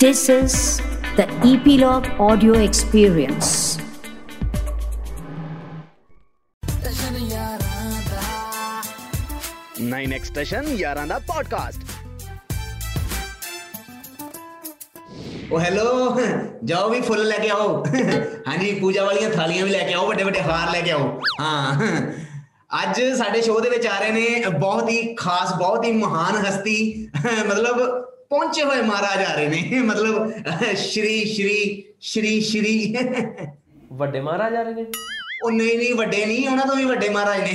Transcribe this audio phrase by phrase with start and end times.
[0.00, 0.80] This is
[1.16, 3.48] the Epilogue Audio Experience.
[9.80, 11.82] Nine extension ਯਾਰਾਂ ਦਾ podcast
[15.52, 16.16] ਉਹ ਹੈਲੋ
[16.64, 17.82] ਜਾਓ ਵੀ ਫੁੱਲ ਲੈ ਕੇ ਆਓ
[18.48, 22.00] ਹਾਂਜੀ ਪੂਜਾ ਵਾਲੀਆਂ ਥਾਲੀਆਂ ਵੀ ਲੈ ਕੇ ਆਓ ਵੱਡੇ ਵੱਡੇ ਹਾਰ ਲੈ ਕੇ ਆਓ ਹਾਂ
[22.82, 27.08] ਅੱਜ ਸਾਡੇ ਸ਼ੋਅ ਦੇ ਵਿੱਚ ਆ ਰਹੇ ਨੇ ਬਹੁਤ ਹੀ ਖਾਸ ਬਹੁਤ ਹੀ ਮਹਾਨ ਹਸਤੀ
[27.48, 27.80] ਮਤਲਬ
[28.30, 30.32] ਪਹੁੰਚੇ ਹੋਏ ਮਹਾਰਾਜ ਆ ਰਹੇ ਨੇ। ਮਤਲਬ
[30.76, 32.94] ਸ਼੍ਰੀ ਸ਼੍ਰੀ ਸ਼੍ਰੀ ਸ਼੍ਰੀ।
[33.92, 34.86] ਵੱਡੇ ਮਹਾਰਾਜ ਆ ਰਹੇ ਨੇ?
[35.44, 37.52] ਉਹ ਨਹੀਂ ਨਹੀਂ ਵੱਡੇ ਨਹੀਂ ਉਹਨਾਂ ਤੋਂ ਵੀ ਵੱਡੇ ਮਹਾਰਾਜ ਨੇ।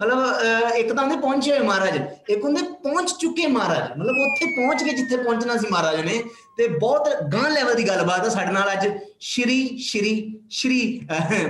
[0.00, 1.98] ਮਤਲਬ ਇੱਕ ਤਾਂ ਹੁੰਦੇ ਪਹੁੰਚੇ ਹੋਏ ਮਹਾਰਾਜ।
[2.30, 6.22] ਇੱਕ ਹੁੰਦੇ ਪਹੁੰਚ ਚੁੱਕੇ ਮਹਾਰਾਜ। ਮਤਲਬ ਉੱਥੇ ਪਹੁੰਚ ਕੇ ਜਿੱਥੇ ਪਹੁੰਚਣਾ ਸੀ ਮਹਾਰਾਜ ਨੇ।
[6.56, 8.88] ਤੇ ਬਹੁਤ ਗਾਂ ਲੈਵਲ ਦੀ ਗੱਲਬਾਤ ਹੈ ਸਾਡੇ ਨਾਲ ਅੱਜ।
[9.32, 10.12] ਸ਼੍ਰੀ ਸ਼੍ਰੀ
[10.50, 11.00] ਸ਼੍ਰੀ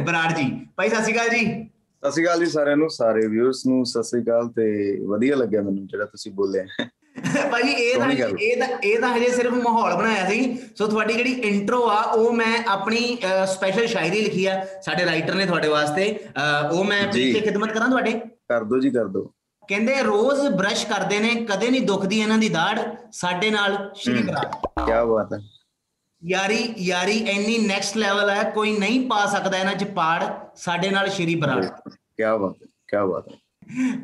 [0.07, 1.45] ਬਰਾੜ ਜੀ। ਭਾਈ ਸਤਿ ਸ਼੍ਰੀ ਅਕਾਲ ਜੀ।
[2.03, 4.65] ਸਤਿ ਸ਼੍ਰੀ ਅਕਾਲ ਜੀ ਸਾਰਿਆਂ ਨੂੰ ਸਾਰੇ ਵਿਊਅਰਸ ਨੂੰ ਸਤਿ ਸ਼੍ਰੀ ਅਕਾਲ ਤੇ
[5.07, 6.65] ਵਧੀਆ ਲੱਗਿਆ ਮੈਨੂੰ ਜਿਹੜਾ ਤੁਸੀਂ ਬੋਲੇ
[7.53, 11.33] ਭਾਈ ਇਹ ਤਾਂ। ਇਹ ਤਾਂ ਇਹ ਤਾਂ ਹਜੇ ਸਿਰਫ ਮਾਹੌਲ ਬਣਾਇਆ ਸੀ। ਸੋ ਤੁਹਾਡੀ ਜਿਹੜੀ
[11.33, 16.07] ਇੰਟਰੋ ਆ ਉਹ ਮੈਂ ਆਪਣੀ ਸਪੈਸ਼ਲ ਸ਼ਾਇਰੀ ਲਿਖੀ ਆ। ਸਾਡੇ ਰਾਈਟਰ ਨੇ ਤੁਹਾਡੇ ਵਾਸਤੇ।
[16.73, 18.13] ਉਹ ਮੈਂ। ਪਲੀਜ਼ ਖਿਦਮਤ ਕਰਾਂ ਤੁਹਾਡੇ?
[18.49, 19.23] ਕਰ ਦੋ ਜੀ ਕਰ ਦੋ।
[19.69, 22.79] ਕਹਿੰਦੇ ਰੋਜ਼ ਬ੍ਰਸ਼ ਕਰਦੇ ਨੇ ਕਦੇ ਨਹੀਂ ਦੁਖਦੀ ਇਹਨਾਂ ਦੀ ਦਾੜ।
[23.13, 24.47] ਸਾਡੇ ਨਾਲ ਸ਼੍ਰੀ ਬਰਾੜ
[24.87, 25.39] ਕੀ ਬਾਤ ਹੈ।
[26.23, 30.25] ਯਾਰੀ ਯਾਰੀ ਇੰਨੀ ਨੈਕਸਟ ਲੈਵਲ ਹੈ ਕੋਈ ਨਹੀਂ ਪਾ ਸਕਦਾ ਇਹਨਾਂ ਚ ਪਾੜ।
[30.57, 33.37] ਸਾਡੇ ਨਾਲ ਸ਼੍ਰੀ ਬਰਾੜ। ਕੀ ਬਾਤ ਹੈ ਕੀ ਬਾਤ ਹੈ।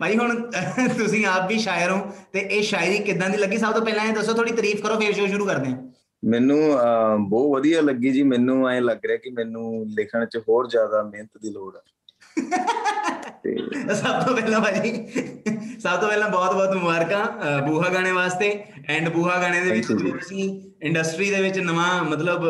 [0.00, 0.50] ਭਾਈ ਹੁਣ
[0.98, 1.98] ਤੁਸੀਂ ਆਪ ਵੀ ਸ਼ਾਇਰ ਹੋ
[2.32, 3.56] ਤੇ ਇਹ ਸ਼ਾਇਰੀ ਕਿਦਾਂ ਦੀ ਲੱਗੀ?
[3.56, 5.88] ਸਭ ਤੋਂ ਪਹਿਲਾਂ ਇਹ ਦੱਸੋ ਥੋੜੀ ਤਾਰੀਫ ਕਰੋ ਫਿਰ ਸ਼ੋਅ ਸ਼ੁਰੂ ਕਰਦੇ ਹਾਂ।
[6.24, 10.68] ਮੈਨੂੰ ਅਹ, ਬਹੁਤ ਵਧੀਆ ਲੱਗੀ ਜੀ। ਮੈਨੂੰ ਐ ਲੱਗ ਰਿਹਾ ਕਿ ਮੈਨੂੰ ਲਿਖਣ 'ਚ ਹੋਰ
[10.68, 11.90] ਜ਼ਿਆਦਾ ਮਿਹਨਤ ਦੀ ਲੋੜ ਹੈ ਤੇ
[13.94, 14.90] ਸਭ ਤੋਂ ਪਹਿਲਾਂ ਭਾਜੀ
[15.78, 18.48] ਸਭ ਤੋਂ ਪਹਿਲਾਂ ਬਹੁਤ ਬਹੁਤ ਮੁਬਾਰਕਾਂ ਬੂਹਾ ਗਾਣੇ ਵਾਸਤੇ
[18.88, 20.48] ਐਂਡ ਬੂਹਾ ਗਾਣੇ ਦੇ ਵਿੱਚ ਤੁਸੀਂ
[20.82, 22.44] ਇੰਡਸਟਰੀ ਦੇ ਵਿੱਚ ਨਵਾਂ ਮਤਲਬ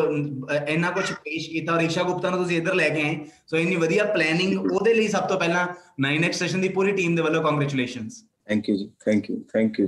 [0.67, 3.17] ਇੰਨਾ ਕੁਝ ਪੇਸ਼ ਕੀਤਾ ਔਰ ਈਸ਼ਾ ਗੁਪਤਾ ਨੂੰ ਤੁਸੀਂ ਇੱਧਰ ਲੈ ਕੇ ਆਏ
[3.47, 5.67] ਸੋ ਇੰਨੀ ਵਧੀਆ ਪਲੈਨਿੰਗ ਉਹਦੇ ਲਈ ਸਭ ਤੋਂ ਪਹਿਲਾਂ
[6.07, 9.87] 9x ਸੈਸ਼ਨ ਦੀ ਪੂਰੀ ਟੀਮ ਦੇ ਵੱਲੋਂ congratulations thank you ji thank you thank you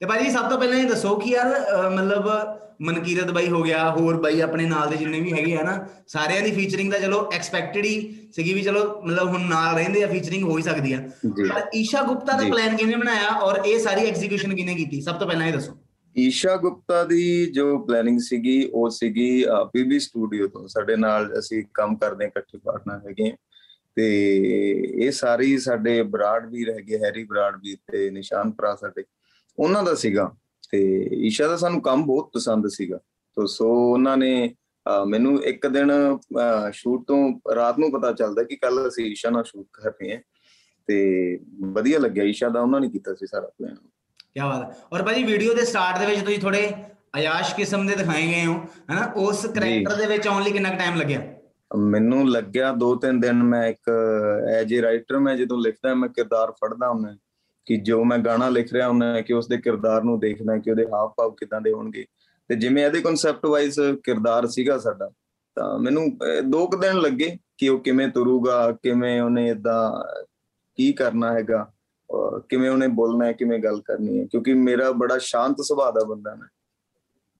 [0.00, 2.28] ਤੇ ਭਾਜੀ ਸਭ ਤੋਂ ਪਹਿਲਾਂ ਇਹ ਦੱਸੋ ਕਿ ਯਾਰ ਮਤਲਬ
[2.80, 6.42] ਮਨਕੀਰਤ ਬਾਈ ਹੋ ਗਿਆ ਹੋਰ ਬਾਈ ਆਪਣੇ ਨਾਲ ਦੇ ਜਿੰਨੇ ਵੀ ਹੈਗੇ ਆ ਨਾ ਸਾਰਿਆਂ
[6.42, 7.98] ਦੀ ਫੀਚਰਿੰਗ ਤਾਂ ਚਲੋ ਐਕਸਪੈਕਟਡ ਹੀ
[8.32, 11.00] ਸੀਗੀ ਵੀ ਚਲੋ ਮਤਲਬ ਹੁਣ ਨਾਲ ਰਹਿੰਦੇ ਆ ਫੀਚਰਿੰਗ ਹੋ ਹੀ ਸਕਦੀ ਆ।
[11.48, 15.26] ਪਰ ਈਸ਼ਾ ਗੁਪਤਾ ਦਾ। ਪਲਾਨ ਕਿਵੇਂ ਬਣਾਇਆ ਔਰ ਇਹ ਸਾਰੀ ਐਗਜ਼ੀਕਿਊਸ਼ਨ ਕਿਹਨੇ ਕੀਤੀ ਸਭ ਤੋਂ
[15.26, 15.76] ਪਹਿਲਾਂ ਇਹ ਦੱਸੋ
[16.16, 21.96] ਈਸ਼ਾ ਗੁਪਤਾ ਦੀ ਜੋ ਪਲੈਨਿੰਗ ਸੀਗੀ ਉਹ ਸੀਗੀ ਪੀਬੀ ਸਟੂਡੀਓ ਤੋਂ ਸਾਡੇ ਨਾਲ ਅਸੀਂ ਕੰਮ
[21.96, 23.32] ਕਰਦੇ ਇਕੱਠੇ ਪਾਰਟਨਰ ਹੈਗੇ।
[23.96, 24.08] ਤੇ
[25.00, 29.04] ਇਹ ਸਾਰੀ ਸਾਡੇ ਬਰਾੜ ਵੀ ਰਹਿ ਗਏ ਹੈਰੀ ਬਰਾੜ ਵੀ ਤੇ ਨਿਸ਼ਾਨ ਭਰਾ ਸਾਡੇ
[29.58, 30.30] ਉਹਨਾਂ ਦਾ ਸੀਗਾ
[30.70, 30.80] ਤੇ
[31.26, 32.98] ਈਸ਼ਾ ਦਾ ਸਾਨੂੰ ਕੰਮ ਬਹੁਤ ਪਸੰਦ ਸੀਗਾ।
[33.36, 34.54] ਤੋ ਸੋ ਉਹਨਾਂ ਨੇ
[35.08, 35.90] ਮੈਨੂੰ ਇੱਕ ਦਿਨ
[36.72, 40.20] ਸ਼ੂਟ ਤੋਂ ਰਾਤ ਨੂੰ ਪਤਾ ਚੱਲਦਾ ਕਿ ਕੱਲ ਅਸੀਂ ਈਸ਼ਾ ਨਾਲ ਸ਼ੂਟ ਕਰ ਰਹੇ ਹਾਂ।
[40.88, 41.38] ਤੇ
[41.72, 45.22] ਵਧੀਆ ਲੱਗਿਆ ਈਸ਼ਾ ਦਾ ਉਹਨਾਂ ਨੇ ਕੀਤਾ ਸੀ ਸਾਰਾ ਪਲਾਨ। ਕੀ ਬਾਤ ਹੈ। ਔਰ ਭਾਜੀ
[45.22, 46.68] ਵੀਡੀਓ ਦੇ ਸਟਾਰਟ ਦੇ ਵਿੱਚ ਤੁਸੀਂ ਥੋੜੇ
[47.18, 48.54] ਅਯਾਸ਼ ਕਿਸਮ ਦੇ ਦਿਖਾਏ ਗਏ ਹੋ
[48.92, 49.12] ਹਨਾ?
[49.16, 51.20] ਉਸ ਕਰੈਕਟਰ ਦੇ ਵਿੱਚ ਆਉਣ ਲਈ ਕਿੰਨਾ ਟਾਈਮ ਲੱਗਿਆ?
[51.76, 53.90] ਮੈਨੂੰ ਲੱਗਿਆ ਦੋ ਤਿੰਨ ਦਿਨ ਮੈਂ ਇੱਕ
[54.50, 57.14] ਐਜ ਏ ਰਾਈਟਰ ਮੈਂ ਜਦੋਂ ਲਿਖਦਾ ਮੈਂ ਕਿਰਦਾਰ ਫੜਦਾ ਹੁੰਦਾ।
[57.68, 60.84] ਕਿ ਜੋ ਮੈਂ ਗਾਣਾ ਲਿਖ ਰਿਹਾ ਹੁੰਦਾ ਕਿ ਉਸ ਦੇ ਕਿਰਦਾਰ ਨੂੰ ਦੇਖਦਾ ਕਿ ਉਹਦੇ
[60.84, 62.04] ਹਾਵ ਭਾਵ ਕਿਦਾਂ ਦੇ ਹੋਣਗੇ।
[62.48, 65.10] ਤੇ ਜਿਵੇਂ ਇਹਦੇ ਕਨਸੈਪਟ ਵਾਈਜ਼ ਕਿਰਦਾਰ ਸੀਗਾ ਸਾਡਾ
[65.54, 70.04] ਤਾਂ ਮੈਨੂੰ ਅਹ, ਦੋ ਕੁ ਦਿਨ ਲੱਗੇ ਕਿ ਉਹ ਕਿਵੇਂ ਤੁਰੂਗਾ ਕਿਵੇਂ ਉਹਨੇ ਇਦਾਂ
[70.76, 71.72] ਕੀ ਕਰਨਾ ਹੈਗਾ
[72.10, 76.04] ਔਰ ਕਿਵੇਂ ਉਹਨੇ ਬੋਲਣਾ ਹੈ ਕਿਵੇਂ ਗੱਲ ਕਰਨੀ ਹੈ। ਕਿਉਂਕਿ ਮੇਰਾ ਬੜਾ ਸ਼ਾਂਤ ਸੁਭਾਅ ਦਾ
[76.04, 76.48] ਬੰਦਾ ਮੈਂ।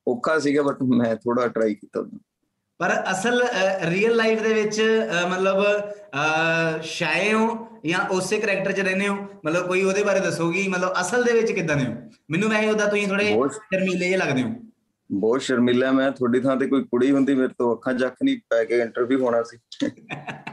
[0.08, 2.20] ਔਖਾ ਸੀਗਾ ਬਟ ਮੈਂ ਥੋੜਾ ਟਰਾਈ ਕੀਤਾ ਉਹਨੂੰ।
[2.78, 3.42] ਪਰ ਅਸਲ
[3.88, 9.16] ਰੀਅਲ ਲਾਈਫ ਦੇ ਵਿੱਚ ਅਹ, ਮਤਲਬ ਅਹ, ਸ਼ਾਏ ਹੋ ਜਾਂ ਉਸੇ ਕਰੈਕਟਰ 'ਚ ਰਹਿੰਦੇ ਹੋ?
[9.46, 10.68] ਮਤਲਬ ਕੋਈ ਉਹਦੇ ਬਾਰੇ ਦੱਸੋਗੀ?
[10.68, 11.94] ਮਤਲਬ ਅਸਲ ਦੇ ਵਿੱਚ ਕਿਦਾਂ ਦੇ ਹੋ?
[12.30, 14.48] ਮੈਨੂੰ ਵੈਸੇ ਉਹਦਾ ਤੁਸੀਂ ਥੋੜੇ ਸ਼ਰਮੀਲੇ ਜਿਹੇ ਲੱਗਦੇ ਹੋ।
[15.12, 18.64] ਬਹੁਤ ਸ਼ਰਮਿਲਾ ਮੈਂ। ਤੁਹਾਡੀ ਥਾਂ ਤੇ ਕੋਈ ਕੁੜੀ ਹੁੰਦੀ ਮੇਰੇ ਤੋਂ ਅੱਖਾਂ ਚੱਕ ਨਹੀਂ ਪੈ
[18.64, 19.58] ਕੇ ਇੰਟਰਵਿਊ ਹੋਣਾ ਸੀ।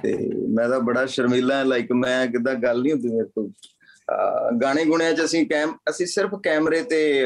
[0.03, 3.49] ਤੇ ਮੈਂ ਤਾਂ ਬੜਾ ਸ਼ਰਮਿਲਾ ਲਾਈਕ ਮੈਂ ਕਿਦਾਂ ਗੱਲ ਨਹੀਂ ਹੁੰਦੀ ਮੇਰੇ ਤੋਂ।
[4.61, 7.25] ਗਾਣੇ ਗੁਣਿਆਂ ਚ ਅਸੀਂ ਕੈਮ ਅਸੀਂ ਸਿਰਫ ਕੈਮਰੇ ਤੇ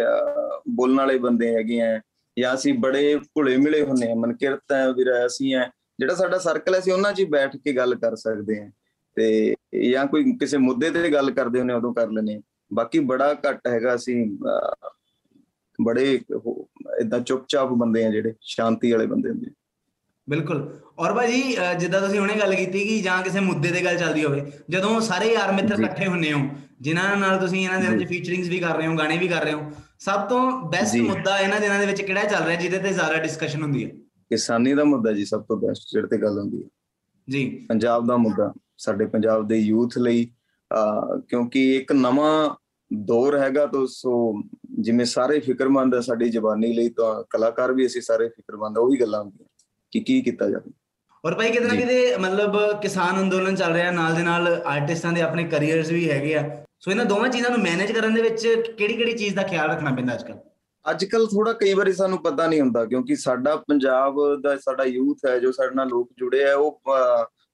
[0.70, 2.02] ਬੋਲਣ ਵਾਲੇ ਬੰਦੇ ਹੈਗੇ ਆ।
[2.40, 6.74] ਜਾਂ ਅਸੀਂ ਬੜੇ ਭੁਲੇ ਮਿਲੇ ਹੁੰਨੇ ਆ। ਮਨਕਿਰਤ ਹੈ ਵੀਰ ਅਸੀਂ ਆ। ਜਿਹੜਾ ਸਾਡਾ ਸਰਕਲ
[6.74, 8.72] ਹੈ ਅਸੀਂ ਉਹਨਾਂ 'ਚ ਹੀ ਬੈਠ ਕੇ ਗੱਲ ਕਰ ਸਕਦੇ ਆ।
[9.20, 12.42] ਤੇ ਜਾਂ ਕੋਈ ਕਿਸੇ ਮੁੱਦੇ ਤੇ ਗੱਲ ਕਰਦੇ ਹੁੰਨੇ ਉਦੋਂ ਕਰ ਲੈਨੇ
[12.72, 14.26] ਬਾਕੀ ਬੜਾ ਘੱਟ ਹੈਗਾ ਅਸੀਂ
[15.80, 16.20] ਬੜੇ
[17.02, 19.52] ਇਦਾਂ ਚੁੱਪਚਾਪ ਬੰਦੇ ਆ ਜਿਹੜੇ ਸ਼ਾਂਤੀ ਵਾਲੇ ਬੰਦੇ ਹੁੰਦੇ।
[20.28, 20.60] ਬਿਲਕੁਲ
[21.00, 21.42] ਔਰ ਭਾਜੀ
[21.80, 25.32] ਜਿੱਦਾਂ ਤੁਸੀਂ ਹੁਣੇ ਗੱਲ ਕੀਤੀ ਕਿ ਜਾਂ ਕਿਸੇ ਮੁੱਦੇ ਤੇ ਗੱਲ ਚੱਲਦੀ ਹੋਵੇ ਜਦੋਂ ਸਾਰੇ
[25.34, 26.40] ਯਾਰ ਮਿੱਤਰ। ਇਕੱਠੇ ਹੁੰਨੇ ਹੋ
[26.82, 29.54] ਜਿਨ੍ਹਾਂ ਨਾਲ ਤੁਸੀਂ ਇਹਨਾਂ ਦੇ ਵਿੱਚ। ਫੀਚਰਿੰਗਸ ਵੀ ਕਰ ਰਹੇ ਹੋ ਗਾਣੇ ਵੀ ਕਰ ਰਹੇ
[29.54, 33.18] ਹੋ ਸਭ ਤੋਂ ਬੈਸਟ। ਮੁੱਦਾ ਇਹਨਾਂ ਦਿਨਾਂ ਦੇ ਵਿੱਚ ਕਿਹੜਾ ਚੱਲ ਰਿਹਾ ਜਿਹਦੇ ਤੇ ਜ਼ਿਆਦਾ
[33.18, 33.90] ਡਿਸਕਸ਼ਨ ਹੁੰਦੀ ਹੈ
[34.30, 36.68] ਕਿਸਾਨੀ ਦਾ ਮੁੱਦਾ ਜੀ ਸਭ ਤੋਂ ਬੈਸਟ ਜਿਹੜੇ ਤੇ ਗੱਲ ਹੁੰਦੀ ਹੈ
[37.28, 40.26] ਜੀ ਪੰਜਾਬ ਦਾ ਮੁੱਦਾ ਸਾਡੇ ਪੰਜਾਬ ਦੇ ਯੂਥ ਲਈ
[41.28, 42.56] ਕਿਉਂਕਿ ਇੱਕ ਨਵਾਂ
[42.94, 44.42] ਦੌਰ ਹੈਗਾ ਤਾਂ ਸੋ
[44.80, 49.00] ਜਿਵੇਂ ਸਾਰੇ ਫਿਕਰਮੰਦ ਆ ਸਾਡੀ ਜਵਾਨੀ ਲਈ ਤਾਂ ਕਲਾਕਾਰ ਵੀ ਅਸੀਂ ਸਾਰੇ ਫਿਕਰਮੰਦ ਆ ਉਹੀ
[49.02, 49.48] ਗੱਲਾਂ ਹੁੰਦੀਆਂ
[49.92, 50.72] ਕਿ ਕੀ ਕੀਤਾ ਜਾਵੇ।
[51.26, 55.22] ਔਰ ਭਾਈ ਕਿਤੇ ਨਾ। ਕਿਤੇ ਮਤਲਬ ਕਿਸਾਨ ਅੰਦੋਲਨ ਚੱਲ ਰਿਹਾ ਨਾਲ ਦੇ ਨਾਲ ਆਰਟਿਸਟਾਂ ਦੇ
[55.22, 56.44] ਆਪਣੇ ਕੈਰੀਅਰਸ ਵੀ ਹੈਗੇ ਆ।
[56.80, 58.48] ਸੋ ਇਹਨਾਂ ਦੋਵਾਂ ਚੀਜ਼ਾਂ ਨੂੰ ਮੈਨੇਜ ਕਰਨ ਦੇ ਵਿੱਚ
[58.78, 60.38] ਕਿਹੜੀ ਕਿਹੜੀ ਚੀਜ਼ ਦਾ ਖਿਆਲ ਰੱਖਣਾ ਪੈਂਦਾ ਅੱਜ ਕੱਲ੍ਹ?
[60.92, 65.26] ਅੱਜ ਕੱਲ ਥੋੜਾ ਕਈ ਵਾਰੀ ਸਾਨੂੰ ਪਤਾ ਨਹੀਂ ਹੁੰਦਾ ਕਿਉਂਕਿ ਸਾਡਾ ਪੰਜਾਬ ਦਾ ਸਾਡਾ ਯੂਥ
[65.28, 66.82] ਹੈ ਜੋ ਸਾਡੇ ਨਾਲ ਲੋਕ ਜੁੜੇ ਆ ਉਹ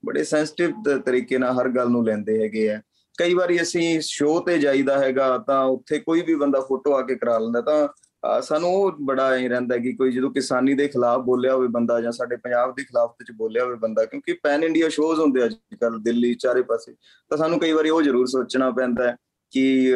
[0.06, 2.82] ਬੜੇ ਸੈਂਸਿਟਿਵ ਤਰੀਕੇ ਨਾਲ ਹਰ ਗੱਲ ਨੂੰ ਲੈਂਦੇ ਹੈਗੇ ਆ।
[3.20, 7.16] ਕਈ ਵਾਰੀ ਅਸੀਂ ਸ਼ੋਅ ਤੇ ਜਾਈਦਾ ਹੈਗਾ ਤਾਂ ਉੱਥੇ ਕੋਈ ਵੀ ਬੰਦਾ ਫੋਟੋ ਆ ਕੇ
[7.16, 11.22] ਕਰਾ ਲੈਂਦਾ ਤਾਂ ਅਹ ਸਾਨੂੰ ਉਹ ਬੜਾ ਐ ਰਹਿੰਦਾ ਕਿ ਕੋਈ ਜਦੋਂ ਕਿਸਾਨੀ ਦੇ ਖਿਲਾਫ
[11.22, 14.90] ਬੋਲਿਆ ਹੋਵੇ ਬੰਦਾ ਜਾਂ ਸਾਡੇ ਪੰਜਾਬ ਦੇ ਖਿਲਾਫ ਵਿੱਚ ਬੋਲਿਆ ਹੋਵੇ ਬੰਦਾ, ਕਿਉਂਕਿ ਪੈਨ ਇੰਡੀਆ
[14.90, 16.96] ਸ਼ੋਜ਼ ਹੁੰਦੇ ਅੱਜ ਕੱਲ ਦਿੱਲੀ, ਚਾਰੇ ਪਾਸੇ,
[17.30, 19.16] ਤਾਂ ਸਾਨੂੰ ਕਈ ਵਾਰੀ ਉਹ ਜ਼ਰੂਰ ਸੋਚਣਾ ਪੈਂਦਾ ਹੈ
[19.52, 19.96] ਕਿ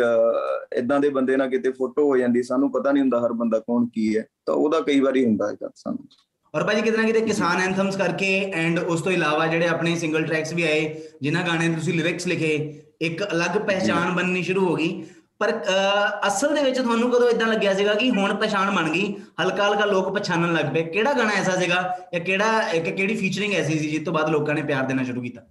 [0.73, 3.88] ਇਦਾਂ ਦੇ ਬੰਦੇ ਨਾਲ ਕਿਤੇ ਫੋਟੋ ਹੋ ਜਾਂਦੀ, ਸਾਨੂੰ ਪਤਾ ਨਹੀਂ ਹੁੰਦਾ ਹਰ ਬੰਦਾ ਕੌਣ
[3.94, 6.07] ਕੀ ਹੈ, ਤਾਂ ਉਹਦਾ ਕਈ ਵਾਰੀ ਹੁੰਦਾ ਹੈਗਾ ਸਾਨੂੰ।
[6.56, 10.25] ਔਰ ਭਾਜੀ ਕਿਤੇ ਨਾ ਕਿਤੇ ਕਿਸਾਨ ਐਂਥਮਸ ਕਰਕੇ ਐਂਡ ਉਸ ਤੋਂ ਇਲਾਵਾ ਜਿਹੜੇ ਆਪਣੇ ਸਿੰਗਲ
[10.25, 14.75] ਟਰੈਕਸ ਵੀ ਆਏ ਜਿਨ੍ਹਾਂ ਗਾਣੇ ਦੇ ਤੁਸੀਂ ਲਿਰਿਕਸ ਲਿਖੇ ਇੱਕ ਅਲੱਗ ਪਹਿਚਾਣ ਬਣਨੀ ਸ਼ੁਰੂ ਹੋ
[14.75, 15.04] ਗਈ।
[15.40, 19.16] ਪਰ ਅਹ, ਅਸਲ ਦੇ ਵਿੱਚ ਤੁਹਾਨੂੰ ਕਦੋਂ ਇਦਾਂ ਲੱਗਿਆ ਸੀਗਾ ਕਿ ਹੁਣ ਪਛਾਣ ਬਣ ਗਈ
[19.42, 20.84] ਹਲਕਾ ਹਲਕਾ ਲੋਕ ਪਛਾਣਨ ਲੱਗ ਪਏ?
[20.84, 24.56] ਕਿਹੜਾ ਗਾਣਾ ਐਸਾ ਸੀਗਾ ਜਾਂ ਕਿਹੜਾ ਇੱਕ ਕਿਹੜੀ ਫੀਚਰਿੰਗ ਐਸੀ ਸੀ ਜਿਸ ਤੋਂ ਬਾਅਦ ਲੋਕਾਂ
[24.56, 25.42] ਨੇ ਪਿਆਰ ਦੇਣਾ ਸ਼ੁਰੂ ਕੀਤਾ?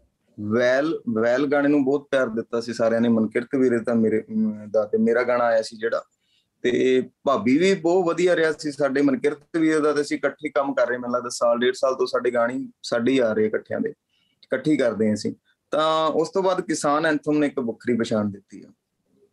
[0.40, 4.70] ਵੈਲ ਵੈਲ ਗਾਣੇ ਨੂੰ ਬਹੁਤ ਪਿਆਰ ਦਿੱਤਾ ਸੀ ਸਾਰਿਆਂ ਨੇ ਮਨਕਿਰਤ ਵੀਰੇ ਤਾਂ ਮੇਰੇ ਅਮ,
[4.70, 6.02] ਦਾ ਤੇ ਮੇਰਾ ਗਾਣਾ ਆਇਆ ਸੀ ਜਿਹੜਾ।
[6.64, 10.74] ਤੇ ਭਾਬੀ ਵੀ ਬਹੁਤ ਵਧੀਆ ਰਿਹਾ ਸੀ ਸਾਡੇ ਮਨਕਿਰਤ ਵੀਰੇ ਦਾ ਤੇ ਅਸੀਂ ਇਕੱਠੇ ਕੰਮ
[10.74, 13.80] ਕਰ ਰਹੇ ਮੈਨੂੰ ਲੱਗਦਾ ਸਾਲ ਡੇਢ ਸਾਲ ਤੋਂ ਸਾਡੇ ਗਾਣੇ ਸਾਡੇ ਹੀ ਆ ਰਹੇ ਇਕੱਠਿਆਂ
[13.80, 13.90] ਦੇ
[14.42, 15.34] ਇਕੱਠੀ ਕਰਦੇ ਹਾਂ ਅਸੀਂ
[15.72, 18.72] ਤਾਂ ਉਸ ਤੋਂ ਬਾਅਦ ਕਿਸਾਨ ਐਂਥਮ ਨੇ ਇੱਕ ਵੱਖਰੀ ਪਛਾਣ ਦਿੱਤੀ ਆ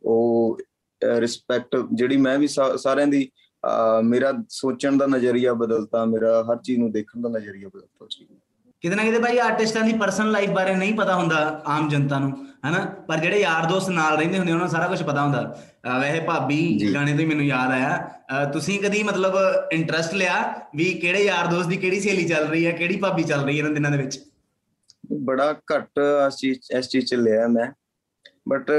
[0.04, 0.58] ਉਹ
[1.02, 3.32] ਰਿਸਪੈਕਟ ਜਿਹੜੀ ਮੈਂ ਵੀ ਸਾ- ਸਾਰਿਆਂ ਦੀ
[3.64, 8.18] ਅਹ, ਮੇਰਾ ਸੋਚਣ ਦਾ ਨਜ਼ਰੀਆ ਬਦਲਤਾ ਮੇਰਾ ਹਰ ਚੀਜ਼ ਨੂੰ ਦੇਖਣ ਦਾ ਨਜ਼ਰੀਆ ਬਦਲਤਾ ਉਸ
[8.18, 8.40] ਚੀਜ਼ ਨੂੰ।
[8.86, 12.32] ਕਿਤੇ ਨਾ ਕਿਤੇ ਭਾਈ ਆਰਟਿਸਟਾਂ ਦੀ ਪਰਸਨਲ ਲਾਈਫ ਬਾਰੇ ਨਹੀਂ ਪਤਾ ਹੁੰਦਾ ਆਮ ਜਨਤਾ ਨੂੰ
[12.68, 12.80] ਹਨਾ?
[13.08, 15.42] ਪਰ ਜਿਹੜੇ ਯਾਰ ਦੋਸਤ ਨਾਲ ਰਹਿੰਦੇ ਹੁੰਦੇ ਉਹਨਾਂ ਨੂੰ ਸਾਰਾ ਕੁਝ ਪਤਾ ਹੁੰਦਾ।
[16.02, 19.34] ਵੈਸੇ ਭਾਬੀ। ਗਾਣੇ ਤੋਂ ਮੈਨੂੰ ਯਾਦ ਆਇਆ। ਤੁਸੀਂ ਕਦੀ ਮਤਲਬ
[19.72, 20.36] ਇੰਟਰਸਟ ਲਿਆ
[20.76, 23.60] ਵੀ ਕਿਹੜੇ ਯਾਰ ਦੋਸਤ ਦੀ ਕਿਹੜੀ ਸਹੇਲੀ ਚੱਲ ਰਹੀ ਹੈ ਕਿਹੜੀ ਭਾਬੀ ਚੱਲ ਰਹੀ ਹੈ
[23.60, 24.20] ਇਹਨਾਂ ਦਿਨਾਂ ਦੇ ਵਿੱਚ?
[25.22, 27.68] ਬੜਾ ਘੱਟ ਇਸ ਚੀਜ਼ ਇਸ ਚੀਜ਼ ਚ ਲਿਆ ਮੈਂ।
[28.50, 28.72] ਬਟ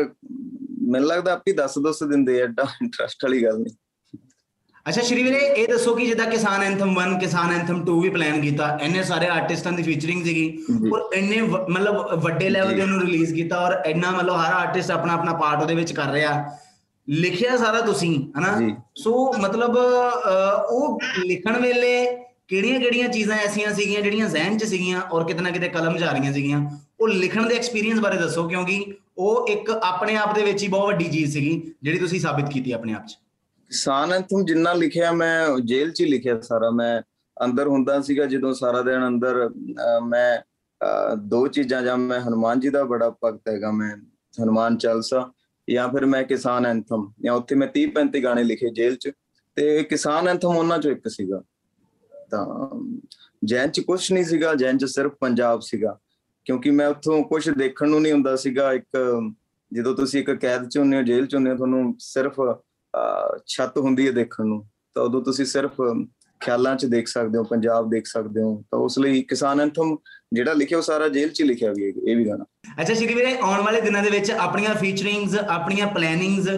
[0.89, 3.75] ਮੈਨੂੰ ਲੱਗਦਾ ਆਪੀ ਦੱਸ ਦੱਸ ਦਿੰਦੇ ਆ ਏਡਾ ਇੰਟਰਸਟ ਵਾਲੀ ਗੱਲ ਨਹੀਂ।
[4.87, 8.41] ਅੱਛਾ ਸ਼੍ਰੀ ਵੀਰੇ ਇਹ ਦੱਸੋ ਕਿ ਜਿੱਦਾਂ ਕਿਸਾਨ ਐਂਥਮ 1 ਕਿਸਾਨ ਐਂਥਮ 2 ਵੀ ਪਲਾਨ
[8.41, 10.49] ਕੀਤਾ ਇੰਨੇ ਸਾਰੇ ਆਰਟਿਸਟਾਂ ਦੀ ਫੀਚਰਿੰਗ ਸੀਗੀ
[10.83, 14.53] ਜੀ। ਔਰ ਇੰਨੇ ਮਤਲਬ ਵੱਡੇ ਲੈਵਲ ਜੀ। ਤੇ ਉਹਨੂੰ ਰਿਲੀਜ਼ ਕੀਤਾ ਔਰ ਇੰਨਾ ਮਤਲਬ ਹਰ
[14.53, 16.51] ਆਰਟਿਸਟ ਆਪਣਾ ਆਪਣਾ ਪਾਰਟ ਉਹਦੇ ਵਿੱਚ ਕਰ ਰਿਹਾ
[17.09, 19.77] ਲਿਖਿਆ ਸਾਰਾ ਤੁਸੀਂ ਹਨਾ ਜੀ। ਸੋ ਮਤਲਬ
[20.71, 22.07] ਉਹ ਲਿਖਣ ਵੇਲੇ
[22.49, 26.13] ਕਿਹੜੀਆਂ ਕਿਹੜੀਆਂ ਚੀਜ਼ਾਂ ਐਸੀਆਂ ਸੀਗੀਆਂ ਜਿਹੜੀਆਂ ਜ਼ਿਹਨ 'ਚ ਸੀਗੀਆਂ ਔਰ ਕਿਤੇ ਨਾ ਕਿਤੇ ਕਲਮ ਆ
[26.13, 26.63] ਰਹੀਆਂ ਸੀਗੀਆਂ
[27.01, 28.85] ਉਹ ਲਿਖਣ ਦੇ ਐਕਸਪੀਰੀਅੰਸ ਬਾਰੇ ਦੱਸੋ ਕਿਉਂਕਿ
[29.19, 32.73] ਉਹ ਇੱਕ ਆਪਣੇ ਆਪ ਦੇ ਵਿੱਚ ਹੀ ਬਹੁਤ ਵੱਡੀ ਚੀਜ਼ ਸੀਗੀ ਜਿਹੜੀ ਤੁਸੀਂ ਸਾਬਿਤ ਕੀਤੀ
[32.73, 33.17] ਆਪਣੇ ਆਪ 'ਚ
[33.69, 37.03] ਕਿਸਾਨ ਐਂਥਮ ਜਿੰਨਾ ਲਿਖਿਆ ਮੈਂ ਜੇਲ੍ਹ 'ਚ ਹੀ ਲਿਖਿਆ ਸਾਰਾ। ਮੈਂ
[37.45, 42.61] ਅੰਦਰ ਹੁੰਦਾ ਸੀਗਾ ਜਦੋਂ ਸਾਰਾ ਦਿਨ ਅੰਦਰ ਅਹ, ਮੈਂ ਅਹ, ਦੋ ਚੀਜ਼ਾਂ ਜਾਂ ਮੈਂ ਹਨੂਮਾਨ
[42.61, 43.97] ਜੀ ਦਾ ਬੜਾ ਭਗਤ ਹੈਗਾ ਮੈਂ
[44.43, 45.33] ਹਨੂਮਾਨ ਚਾਲਸਾ
[45.71, 49.11] ਜਾਂ ਫਿਰ ਮੈਂ ਕਿਸਾਨ ਐਂਥਮ ਜਾਂ ਉੱਥੇ ਮੈਂ 30 35 ਗਾਣੇ ਲਿਖੇ ਜੇਲ੍ਹ 'ਚ
[49.55, 51.43] ਤੇ ਕਿਸਾਨ ਐਂਥਮ ਉਹਨਾਂ 'ਚੋਂ ਇੱਕ ਸੀਗਾ।
[52.31, 52.47] ਤਾਂ
[53.45, 55.99] ਜੈਨ 'ਚ ਕੁਝ ਨਹੀਂ ਸੀਗਾ ਜੈਨ 'ਚ ਸਿਰਫ ਪੰਜਾਬ ਸੀਗਾ।
[56.45, 59.21] ਕਿਉਂਕਿ ਮੈਂ ਉੱਥੋਂ ਕੁਝ ਦੇਖਣ ਨੂੰ ਨਹੀਂ ਹੁੰਦਾ ਸੀਗਾ ਇੱਕ
[59.73, 62.55] ਜਦੋਂ ਤੁਸੀਂ ਇੱਕ ਕੈਦ 'ਚ ਹੁੰਦੇ ਹੋ ਜੇਲ੍ਹ 'ਚ ਹੁੰਦੇ ਹੋ ਤੁਹਾਨੂੰ ਸਿਰਫ ਅਹ
[63.47, 64.65] ਛੱਤ ਹੁੰਦੀ ਹੈ ਦੇਖਣ ਨੂੰ
[64.95, 65.81] ਤਾਂ ਉਦੋਂ ਤੁਸੀਂ ਸਿਰਫ
[66.41, 69.97] ਖਿਆਲਾਂ 'ਚ ਦੇਖ ਸਕਦੇ ਹੋ ਪੰਜਾਬ ਦੇਖ ਸਕਦੇ ਹੋ ਤਾਂ ਉਸ ਲਈ ਕਿਸਾਨ ਐਂਥਮ
[70.33, 72.45] ਜਿਹੜਾ ਲਿਖਿਆ ਉਹ ਸਾਰਾ ਜੇਲ੍ਹ 'ਚ ਲਿਖਿਆ ਵੀ ਇਹ ਵੀ ਗਾਣਾ।
[72.81, 76.49] ਅੱਛਾ ਸ਼੍ਰੀ ਵੀਰੇ ਆਉਣ ਵਾਲੇ ਦਿਨਾਂ ਦੇ ਵਿੱਚ ਆਪਣੀਆਂ ਫੀਚਰਿੰਗਸ ਆਪਣੀਆਂ ਪਲੈਨਿੰਗਸ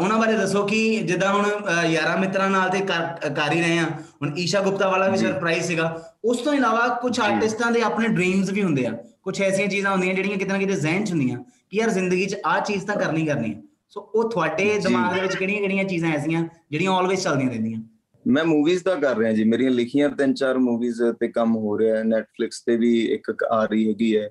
[0.00, 1.46] ਉਹਨਾਂ ਬਾਰੇ ਦੱਸੋ ਕਿ ਜਿੱਦਾਂ ਹੁਣ
[1.90, 3.84] ਯਾਰਾਂ ਮਿੱਤਰਾਂ ਨਾਲ ਤੇ ਕਰ ਹੀ ਰਹੇ ਆ
[4.22, 8.50] ਹੁਣ ਈਸ਼ਾ ਗੁਪਤਾ ਵਾਲਾ ਵੀ। ਸਰਪ੍ਰਾਈਜ਼ ਸੀਗਾ। ਉਸ ਤੋਂ ਇਲਾਵਾ ਕੁਝ ਆਰਟਿਸਟਾਂ ਦੇ ਆਪਣੇ ਡ੍ਰੀਮਸ
[8.50, 8.92] ਵੀ ਹੁੰਦੇ ਆ।
[9.22, 11.38] ਕੁਝ ਐਸੀਆਂ ਚੀਜ਼ਾਂ ਹੁੰਦੀਆਂ ਜਿਹੜੀਆਂ ਕਿਤੇ ਨਾ ਕਿਤੇ ਜ਼ਿਹਨ 'ਚ ਹੁੰਦੀਆਂ
[11.70, 13.62] ਕਿ ਯਾਰ ਜ਼ਿੰਦਗੀ 'ਚ ਆਹ ਚੀਜ਼ ਤਾਂ ਕਰਨੀ ਕਰਨੀ ਹੈ।
[13.94, 17.80] ਸੋ ਉਹ ਤੁਹਾਡੇ। ਦਿਮਾਗ ਦੇ ਵਿੱਚ ਕਿਹੜੀਆਂ ਕਿਹੜੀਆਂ ਚੀਜ਼ਾਂ ਐਸੀਆਂ ਜਿਹੜੀਆਂ ਆਲਵੇਜ਼ ਚੱਲਦੀਆਂ ਰਹਿੰਦੀਆਂ?
[18.24, 21.96] ਮੈਂ ਮੂਵੀਜ਼ ਦਾ ਕਰ ਰਿਹਾ ਜੀ। ਮੇਰੀਆਂ ਲਿਖੀਆਂ ਤਿੰਨ ਚਾਰ ਮੂਵੀਜ਼ ਤੇ ਕੰਮ ਹੋ ਰਿਹਾ
[21.98, 24.28] ਹੈ। ਨੈਟਫਲਿਕਸ ਤੇ ਵੀ ਇੱਕ ਆ ਰਹੀ ਹੈਗੀ ਹੈ।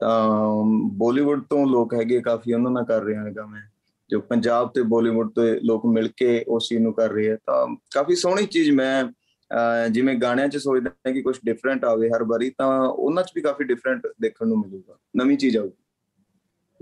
[0.00, 0.28] ਤਾਂ
[0.96, 3.62] ਬਾਲੀਵੁੱਡ ਤੋਂ ਲੋਕ ਹੈਗੇ ਕਾਫੀ ਉਹਨਾਂ ਨਾਲ ਕਰ ਰਿਹਾ ਹੈਗਾ ਮੈਂ।
[4.10, 7.66] ਜੋ ਪੰਜਾਬ ਤੇ ਬਾਲੀਵੁੱਡ ਤੋਂ ਲੋਕ ਮਿਲ ਕੇ ਉਸ ਚੀਜ਼ ਨੂੰ ਕਰ ਰਹੇ ਆ ਤਾਂ
[7.94, 9.04] ਕਾਫੀ ਸੋਹਣੀ ਚੀਜ਼ ਮੈਂ
[9.90, 13.64] ਜਿਵੇਂ ਗਾਣਿਆਂ 'ਚ ਸੋਚਦਾ ਕਿ ਕੁਝ ਡਿਫਰੈਂਟ ਆਵੇ ਹਰ ਵਾਰੀ ਤਾਂ ਉਹਨਾਂ 'ਚ ਵੀ ਕਾਫੀ
[13.64, 15.81] ਡਿਫਰੈਂਟ ਦੇਖਣ ਨੂੰ ਮਿਲੂਗਾ। ਨਵੀਂ ਚੀਜ਼ ਆਊਗੀ।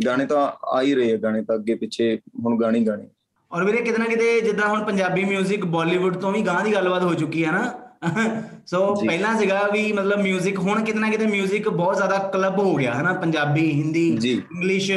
[0.06, 2.16] ਗਾਣੇ ਤਾਂ ਆ ਹੀ ਰਹੇ ਆ ਗਾਣੇ ਤਾਂ ਅੱਗੇ ਪਿੱਛੇ
[2.46, 3.08] ਹੁਣ ਗਾਣੇ ਹੀ ਗਾਣੇ
[3.52, 7.04] ਔਰ ਵੀਰੇ ਕਿਤੇ ਨਾ ਕਿਤੇ ਜਿੱਦਾਂ ਹੁਣ ਪੰਜਾਬੀ 뮤직 ਬਾਲੀਵੁੱਡ ਤੋਂ ਵੀ ਗਾਂ ਦੀ ਗੱਲਬਾਤ
[7.04, 7.74] ਹੋ ਚੁੱਕੀ ਹੈ ਨਾ
[8.66, 12.60] ਸੋ ਜੀ। ਪਹਿਲਾਂ ਸੀਗਾ ਵੀ ਮਤਲਬ 뮤직 ਹੁਣ ਕਿਤੇ ਨਾ ਕਿਤੇ 뮤직 ਬਹੁਤ ਜ਼ਿਆਦਾ ਕਲੱਬ
[12.60, 14.92] ਹੋ ਗਿਆ ਹੈ ਨਾ ਪੰਜਾਬੀ ਹਿੰਦੀ ਜੀ। ਇੰਗਲਿਸ਼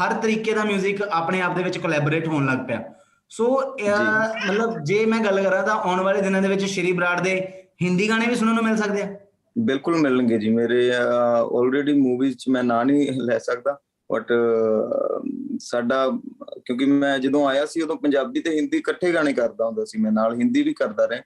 [0.00, 2.82] ਹਰ ਤਰੀਕੇ ਦਾ 뮤직 ਆਪਣੇ ਆਪ ਦੇ ਵਿੱਚ ਕੋਲੈਬੋਰੇਟ ਹੋਣ ਲੱਗ ਪਿਆ
[3.30, 7.20] ਸੋ ਅਹ, ਮਤਲਬ ਜੇ ਮੈਂ ਗੱਲ ਕਰਾਂ ਤਾਂ ਆਉਣ ਵਾਲੇ ਦਿਨਾਂ ਦੇ ਵਿੱਚ ਸ਼੍ਰੀ ਬਰਾੜ
[7.20, 7.36] ਦੇ
[7.82, 9.14] ਹਿੰਦੀ ਗਾਣੇ ਵੀ ਸੁਣਨ ਨੂੰ ਮਿਲ ਸਕਦੇ ਆ
[9.59, 13.79] ਬਿਲਕੁਲ ਮਿਲਣਗੇ ਜੀ ਮੇਰੇ ਆਲਰੇਡੀ ਮੂਵੀਜ਼ ਚ ਮੈਂ ਨਾਂ ਨਹੀਂ ਲੈ ਸਕਦਾ
[14.11, 14.25] ਬਟ
[15.59, 16.09] ਸਾਡਾ
[16.65, 20.11] ਕਿਉਂਕਿ ਮੈਂ ਜਦੋਂ ਆਇਆ ਸੀ ਉਦੋਂ ਪੰਜਾਬੀ ਤੇ ਹਿੰਦੀ ਇਕੱਠੇ ਗਾਣੇ ਕਰਦਾ ਹੁੰਦਾ ਸੀ ਮੈਂ
[20.11, 21.21] ਨਾਲ ਹਿੰਦੀ ਵੀ ਕਰਦਾ ਰਿਹਾ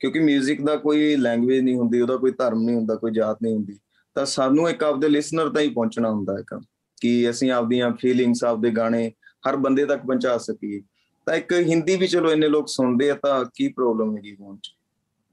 [0.00, 3.54] ਕਿਉਂਕਿ 뮤직 ਦਾ ਕੋਈ ਲੈਂਗੁਏਜ ਨਹੀਂ ਹੁੰਦੀ ਉਹਦਾ ਕੋਈ ਧਰਮ ਨਹੀਂ ਹੁੰਦਾ ਕੋਈ ਜਾਤ ਨਹੀਂ
[3.54, 3.78] ਹੁੰਦੀ
[4.14, 6.58] ਤਾਂ ਸਾਨੂੰ ਇੱਕ ਆਪਦੇ ਲਿਸਨਰ ਤਾਈਂ ਪਹੁੰਚਣਾ ਹੁੰਦਾ ਹੈ
[7.00, 9.12] ਕਿ ਅਸੀਂ ਆਪਦੀਆਂ ਫੀਲਿੰਗਸ ਆਪਦੇ ਗਾਣੇ
[9.48, 10.82] ਹਰ ਬੰਦੇ ਤੱਕ ਪਹੁੰਚਾ ਸਕੀਏ
[11.26, 14.68] ਤਾਂ ਇੱਕ ਹਿੰਦੀ ਵੀ ਚਲੋ ਇੰਨੇ ਲੋਕ ਸੁਣਦੇ ਆ ਤਾਂ ਕੀ ਪ੍ਰੋਬਲਮ ਹੈਗੀ ਫੋਨ ਚ?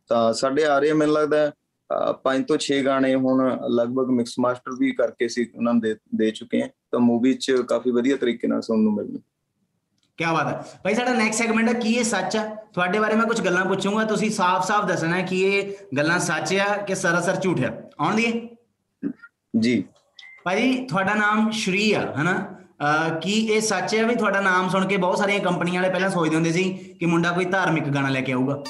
[0.08, 1.52] ਤਾਂ ਸਾਡੇ ਆ ਰਹੇ ਆ, ਮੈਨੂੰ ਲੱਗਦਾ ਹੈ, ਅਹ
[2.24, 6.62] ਪੰਜ ਤੋਂ 6 ਗਾਣੇ ਹੁਣ ਲਗਭਗ ਮਿਕਸ ਮਾਸਟਰ ਵੀ ਕਰਕੇ ਸੀ ਉਹਨਾਂ ਦੇ ਦੇ ਚੁੱਕੇ
[6.62, 9.20] ਆ ਤਾਂ ਮੂਵੀ 'ਚ ਕਾਫੀ ਵਧੀਆ ਤਰੀਕੇ ਨਾਲ ਸੁਣਨ ਨੂੰ ਮਿਲਣੀ
[10.18, 13.26] ਕੀ ਬਾਤ ਹੈ। ਭਾਈ ਸਾਡਾ ਨੈਕਸਟ ਸੈਗਮੈਂਟ ਹੈ ਕੀ ਇਹ ਸੱਚ ਹੈ ਤੁਹਾਡੇ ਬਾਰੇ ਮੈਂ
[13.26, 17.60] ਕੁਝ ਗੱਲਾਂ ਪੁੱਛੂੰਗਾ ਤੁਸੀਂ ਸਾਫ਼-ਸਾਫ਼ ਦੱਸਣਾ ਹੈ ਕਿ ਇਹ ਗੱਲਾਂ ਸੱਚ ਆ ਕਿ ਸਰਾਸਰ ਝੂਠ
[17.62, 18.50] ਆ। ਆਉਣ ਦੀ
[19.60, 19.84] ਜੀ।
[20.46, 22.34] ਭਾਜੀ ਤੁਹਾਡਾ ਨਾਮ ਸ਼੍ਰੀ ਆ ਹਨਾ?
[23.22, 26.36] ਕੀ ਇਹ ਸੱਚ ਹੈ ਵੀ ਤੁਹਾਡਾ ਨਾਮ ਸੁਣ ਕੇ ਬਹੁਤ ਸਾਰੀਆਂ ਕੰਪਨੀਆਂ ਵਾਲੇ ਪਹਿਲਾਂ ਸੋਚਦੇ
[26.36, 26.64] ਹੁੰਦੇ ਸੀ
[27.00, 28.64] ਕਿ ਮੁੰਡਾ ਕੋਈ ਧਾਰਮਿਕ ਗਾਣਾ ਲੈ ਕੇ ਆਊਗਾ?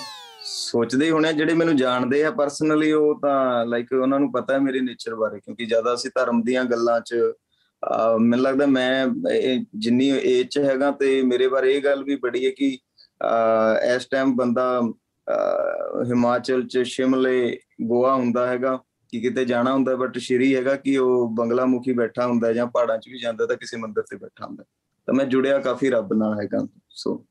[0.46, 4.54] ਸੋਚਦੇ ਹੀ ਹੋਣੇ ਆ, ਜਿਹੜੇ ਮੈਨੂੰ ਜਾਣਦੇ ਆ ਪਰਸਨਲੀ ਉਹ ਤਾਂ ਲਾਈਕ ਉਹਨਾਂ ਨੂੰ ਪਤਾ
[4.54, 7.16] ਹੈ ਮੇਰੇ ਨੇਚਰ ਬਾਰੇ ਕਿਉਂਕਿ ਜ਼ਿਆਦਾ ਅਸੀਂ ਧਰਮ ਦੀਆਂ ਗੱਲਾਂ 'ਚ
[7.84, 12.16] ਅਹ ਮੈਨੂੰ ਲੱਗਦਾ ਮੈਂ ਇਹ ਜਿੰਨੀ ਏਜ 'ਚ ਹੈਗਾ ਤੇ ਮੇਰੇ ਬਾਰੇ ਇਹ ਗੱਲ ਵੀ
[12.16, 12.78] ਬੜੀ ਹੈ ਕਿ
[13.22, 14.68] ਅਹ ਇਸ ਟਾਈਮ ਬੰਦਾ
[15.28, 18.78] ਅਹ ਹਿਮਾਚਲ ਚ ਸ਼ਿਮਲੇ ਗੋਆ ਹੁੰਦਾ ਹੈਗਾ
[19.10, 22.66] ਕਿ ਕਿਤੇ ਜਾਣਾ ਹੁੰਦਾ ਬਟ ਸ਼੍ਰੀ ਹੈਗਾ ਕਿ ਉਹ ਬੰਗਲਾ ਮੁਖੀ ਬੈਠਾ ਹੁੰਦਾ ਹੈ ਜਾਂ
[22.68, 24.64] ਪਹਾੜਾਂ 'ਚ ਵੀ ਜਾਂਦਾ ਤਾਂ ਕਿਸੇ ਮੰਦਿਰ ਤੇ ਬੈਠਾ ਹੁੰਦਾ
[25.08, 27.26] ਤਾਂ ਮੈਂ ਜੁੜਿਆ ਕਾਫੀ ਰੱਬ ਨਾਲ ਹੈਗਾ ਸੋ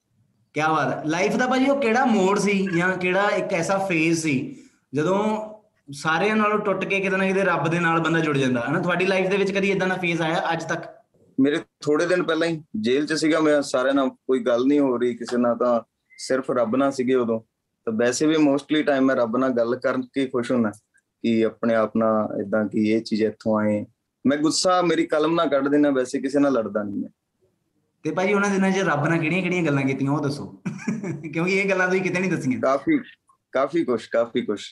[0.55, 4.23] ਕੀ ਬਾਤ ਹੈ। ਲਾਈਫ ਦਾ ਭਾਜੀ ਉਹ ਕਿਹੜਾ ਮੋੜ ਸੀ ਜਾਂ ਕਿਹੜਾ ਇੱਕ ਐਸਾ ਫੇਜ਼
[4.23, 4.63] ਸੀ
[4.95, 5.53] ਜਦੋਂ
[5.93, 8.81] ਸਾਰਿਆਂ ਨਾਲੋਂ ਟੁੱਟ ਕੇ ਕਿਤੇ ਨਾ ਕਿਤੇ ਰੱਬ ਦੇ ਨਾਲ ਬੰਦਾ ਜੁੜ ਜਾਂਦਾ। ਹੈ ਨਾ
[8.81, 10.83] ਤੁਹਾਡੀ ਲਾਈਫ ਦੇ ਵਿੱਚ ਕਦੀ ਇਦਾਂ ਦਾ ਫੇਜ਼ ਆਇਆ ਅੱਜ ਤੱਕ?
[11.41, 14.97] ਮੇਰੇ ਥੋੜੇ ਦਿਨ ਪਹਿਲਾਂ ਹੀ ਜੇਲ੍ਹ 'ਚ ਸੀਗਾ ਮੈਂ, ਸਾਰਿਆਂ ਨਾਲ ਕੋਈ ਗੱਲ ਨਹੀਂ ਹੋ
[14.97, 15.81] ਰਹੀ, ਕਿਸੇ ਨਾਲ ਤਾਂ
[16.19, 17.41] ਸਿਰਫ ਰੱਬ ਨਾਲ ਸੀਗੇ ਉਦੋਂ।
[17.85, 20.71] ਤਾਂ ਵੈਸੇ ਵੀ ਮੋਸਟਲੀ ਟਾਈਮ ਮੈਂ ਰੱਬ ਨਾਲ ਗੱਲ ਕਰਨ ਕੇ ਖੁਸ਼ ਹੁੰਦਾ
[21.23, 23.87] ਕਿ ਆਪਣੇ ਆਪ ਨਾਲ ਇਦਾਂ ਕਿ ਇਹ ਚੀਜ਼ ਇੱਥੋਂ ਆਏ।
[24.27, 27.09] ਮੈਂ ਗੁੱਸਾ, ਮੇਰੀ ਕਲਮ ਨਾਲ ਕੱਢ ਦੇਣਾ ਵੈਸੇ ਕਿਸੇ ਨਾਲ ਲੜਦਾ ਨਹੀਂ ਮੈਂ।
[28.03, 30.63] ਤੇ ਭਾਜੀ ਉਹਨਾਂ ਦਿਨਾਂ 'ਚ ਰੱਬ ਨਾਲ ਕਿਹੜੀਆਂ-ਕਿਹੜੀਆਂ ਗੱਲਾਂ ਕੀਤੀਆਂ ਉਹ ਦੱਸੋ।
[31.33, 32.99] ਕਿਉਂਕਿ ਇਹ ਗੱਲਾਂ ਤੁਸੀਂ ਕਿਤੇ ਨਹੀਂ ਦੱਸੀਆਂ। ਕਾਫੀ
[33.53, 34.71] ਕਾਫੀ ਕੁਛ ਕਾਫੀ ਕੁਛ।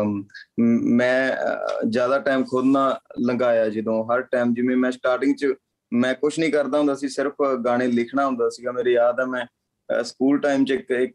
[0.00, 0.24] ਅਮ,
[0.60, 5.54] ਮ- ਮੈਂ ਅਹ, ਜ਼ਿਆਦਾ ਟਾਈਮ ਖੁਦ ਨਾਲ ਲੰਘਾਇਆ ਜਦੋਂ। ਹਰ ਟਾਈਮ ਜਿਵੇਂ ਮੈਂ ਸਟਾਰਟਿੰਗ ਚ
[5.92, 9.46] ਮੈਂ ਕੁਛ ਨਹੀਂ ਕਰਦਾ ਹੁੰਦਾ ਸੀ ਸਿਰਫ ਗਾਣੇ ਲਿਖਣਾ ਹੁੰਦਾ ਸੀਗਾ। ਮੇਰੇ ਯਾਦ ਆ ਮੈਂ
[10.04, 11.14] ਸਕੂਲ ਟਾਈਮ ਚ ਇੱਕ ਇੱਕ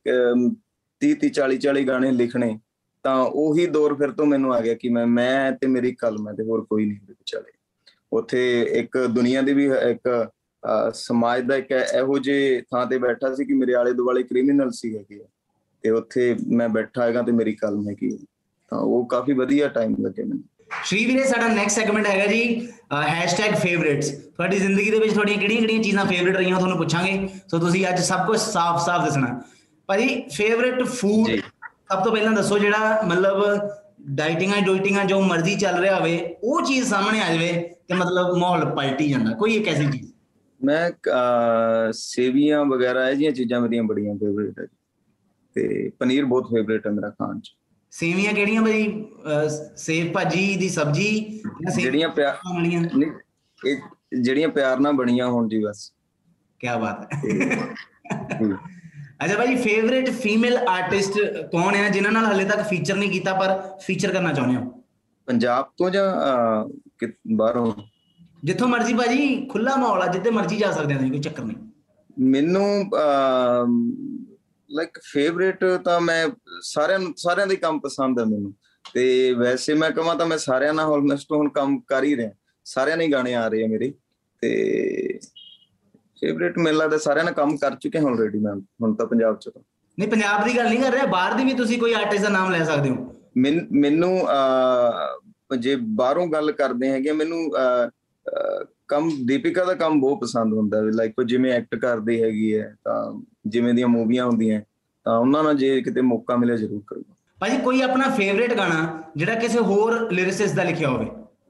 [1.00, 2.60] 30 30 40 40 ਗਾਣੇ ਲਿਖਣੇ।
[3.04, 6.34] ਤਾਂ ਉਹੀ ਦੌਰ ਫਿਰ ਤੋਂ ਮੈਨੂੰ ਆ ਗਿਆ ਕਿ ਮੈਂ ਮੈਂ ਤੇ ਮੇਰੀ ਕਲਮ ਹੈ
[6.34, 7.52] ਤੇ ਹੋਰ ਕੋਈ ਨਹੀਂ ਮੇਰੇ ਵਿਚਾਲੇ।
[8.14, 10.26] ਉੱਥੇ ਇੱਕ ਦੁਨੀਆ ਦੀ ਵੀ ਇੱਕ ਅਹ,
[10.94, 14.96] ਸਮਾਜ ਦਾ ਇੱਕ ਇਹੋ ਜਿਹੇ ਥਾਂ ਤੇ ਬੈਠਾ ਸੀ ਕਿ ਮੇਰੇ ਆਲੇ ਦੁਆਲੇ ਕ੍ਰਿਮੀਨਲ ਸੀ
[14.98, 15.28] ਹੈਗੇ ਆ।
[15.84, 18.10] ਤੇ ਉੱਥੇ ਮੈਂ ਬੈਠਾ ਹੈਗਾ ਤੇ ਮੇਰੀ ਕਲਮ ਹੈਗੀ।
[18.72, 20.44] ਤਾਂ ਉਹ ਕਾਫੀ ਵਧੀਆ ਟਾਈਮ ਲੱਗੇ ਮੈਨੂੰ
[20.86, 22.42] ਸ਼੍ਰੀ ਵੀਰੇ ਸਾਡਾ ਨੈਕਸਟ ਸੈਗਮੈਂਟ ਹੈਗਾ ਜੀ
[23.64, 28.00] #favorites ਤੁਹਾਡੀ ਜ਼ਿੰਦਗੀ ਦੇ ਵਿੱਚ ਤੁਹਾਡੀਆਂ ਕਿਹੜੀਆਂ-ਕਿਹੜੀਆਂ ਚੀਜ਼ਾਂ ਫੇਵਰਿਟ ਰਹੀਆਂ ਤੁਹਾਨੂੰ ਪੁੱਛਾਂਗੇ ਸੋ ਤੁਸੀਂ ਅੱਜ
[28.02, 29.42] ਸਭ ਕੁਝ ਸਾਫ਼-ਸਾਫ਼ ਦੱਸਣਾ
[29.90, 31.30] ਭਾਜੀ ਫੇਵਰਿਟ ਫੂਡ।
[31.92, 33.70] ਸਭ ਤੋਂ ਪਹਿਲਾਂ ਦੱਸੋ ਜਿਹੜਾ ਮਤਲਬ
[34.16, 37.52] ਡਾਈਟਿੰਗਾਂ ਡੋਇਟਿੰਗਾਂ ਜੋ ਮਰਜ਼ੀ ਚੱਲ ਰਿਹਾ ਹੋਵੇ ਉਹ ਚੀਜ਼ ਸਾਹਮਣੇ ਆ ਜਾਵੇ
[37.88, 40.12] ਤੇ ਮਤਲਬ ਮਾਹੌਲ ਪਲਟੀ ਜਾਂਦਾ ਕੋਈ ਇੱਕ ਐਸੀ ਚੀਜ਼
[40.64, 40.92] ਮੈਂ
[41.92, 44.66] ਸੇਵੀਆਂ ਵਗੈਰਾ ਇਹ ਜਿਹੀਆਂ ਚੀਜ਼ਾਂ ਮੇਰੀਆਂ ਬੜੀਆਂ ਫੇਵਰੇਟ ਹੈ
[45.54, 47.50] ਤੇ ਪਨੀਰ ਬਹੁਤ ਫੇਵਰੇਟ ਹੈ ਮੇਰਾ ਖਾਣ ਚ।
[47.92, 51.42] ਸੇਵੀਆਂ ਕਿਹੜੀਆਂ ਅਹ, ਸੇਵ ਭਾਜੀ ਦੀ ਸਬਜ਼ੀ
[51.76, 52.82] ਜਿਹੜੀਆਂ ਪਿਆ ਵਾਲੀਆਂ?
[52.82, 53.12] ਨਹੀਂ
[53.66, 53.78] ਇਹ
[54.22, 55.94] ਜਿਹੜੀਆਂ ਪਿਆਰ ਨਾਲ ਬਣੀਆਂ ਹੋਣ ਜੀ ਬਸ।
[56.60, 57.20] ਕੀ ਬਾਤ ਹੈ।
[59.26, 61.20] ਅੱਛਾ ਭਾਜੀ ਫੇਵਰਿਟ ਫੀਮੇਲ ਆਰਟਿਸਟ
[61.52, 61.90] ਕੌਣ ਹੈ?
[61.90, 64.84] ਜਿਨ੍ਹਾਂ ਨਾਲ ਹਲੇ ਤੱਕ ਫੀਚਰ ਨਹੀਂ ਕੀਤਾ ਪਰ ਫੀਚਰ ਕਰਨਾ ਚਾਹੁੰਦੇ ਹੋ?
[65.26, 66.14] ਪੰਜਾਬ ਤੋਂ ਜਾਂ
[67.36, 67.72] ਬਾਹਰੋਂ?
[68.44, 71.58] ਜਿੱਥੋਂ ਮਰਜ਼ੀ ਭਾਜੀ ਖੁੱਲਾ ਮਾਹੌਲ ਆ ਜਿੱਥੇ ਮਰਜ਼ੀ ਜਾ ਸਕਦੇ ਆ ਤੁਸੀਂ ਕੋਈ ਚੱਕਰ ਨਹੀਂ।
[72.20, 72.90] ਮੈਨੂੰ
[74.72, 76.30] ਲਾਈਕ ਫੇਵਰੇਟ ਤਾਂ ਮੈਂ
[76.62, 78.54] ਸਾਰਿਆਂ ਸਾਰਿਆਂ ਦੇ ਕੰਮ ਪਸੰਦ ਹੈ ਮੈਨੂੰ।
[78.94, 82.32] ਤੇ ਵੈਸੇ ਮੈਂ ਕਹਾਂ ਤਾਂ ਮੈਂ ਸਾਰਿਆਂ ਨਾਲ ਆਲਮੋਸਟ ਹੁਣ ਕੰਮ ਕਰ ਹੀ ਰਿਹਾ।
[82.66, 83.94] ਸਾਰਿਆਂ ਨੇ ਗਾਣੇ ਆ ਰਹੇ ਆ ਮੇਰੇ।
[84.42, 85.20] ਤੇ
[86.22, 89.50] ਫੇਵਰੇਟ ਮੈਨੂੰ ਲੱਗਦਾ ਸਾਰਿਆਂ ਨਾਲ ਕੰਮ ਕਰ ਚੁੱਕੇ ਹਾਂ ਆਲਰੇਡੀ ਮੈਂ ਹੁਣ ਤਾਂ ਪੰਜਾਬ ਚ
[89.50, 89.62] ਤਾਂ।
[90.00, 92.52] ਨਹੀਂ ਪੰਜਾਬ ਦੀ ਗੱਲ ਨਹੀਂ ਕਰ ਰਿਹਾ ਬਾਹਰ ਦੀ ਵੀ ਤੁਸੀਂ ਕੋਈ ਆਰਟਿਸਟ ਦਾ ਨਾਮ
[92.52, 94.00] ਲੈ ਸਕਦੇ ਹੋ। ਮੈਨ-
[95.60, 97.52] ਜੇ ਬਾਹਰੋਂ ਗੱਲ ਕਰਦੇ ਹੈਗੇ ਮੈਨੂੰ
[98.88, 102.76] ਕੰਮ ਦੀਪਿਕਾ ਦਾ ਕੰਮ ਬਹੁਤ ਪਸੰਦ ਹੁੰਦਾ ਹੈ। ਲਾਈਕ ਉਹ ਜਿਵੇਂ ਐਕਟ ਕਰਦੀ ਹੈਗੀ ਹੈ
[102.84, 104.62] ਤਾਂ ਜਿਵੇਂ ਦੀਆਂ ਮੂਵੀਆਂ ਹੁੰਦੀਆਂ
[105.06, 109.36] ਤਾਂ ਉਹਨਾਂ ਨਾਲ ਜੇ ਕਿਤੇ ਮੌਕਾ ਮਿਲੇ ਜ਼ਰੂਰ ਕਰੂੰਗਾ। ਭਾਜੀ ਕੋਈ ਆਪਣਾ ਫੇਵਰਿਟ ਗਾਣਾ ਜਿਹੜਾ
[109.36, 111.08] ਕਿਸੇ ਹੋਰ ਲਿਰਿਸਿਸਟ ਦਾ ਲਿਖਿਆ ਹੋਵੇ?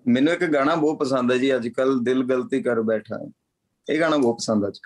[0.07, 3.19] ਮੈਨੂੰ ਇੱਕ ਗਾਣਾ ਬਹੁਤ ਪਸੰਦ ਹੈ ਜੀ ਅੱਜ ਕੱਲ ਦਿਲ ਗਲਤੀ ਕਰ ਬੈਠਾ
[3.87, 4.79] ਇਹ ਗਾਣਾ ਬਹੁਤ ਪਸੰਦ ਅੱਜ।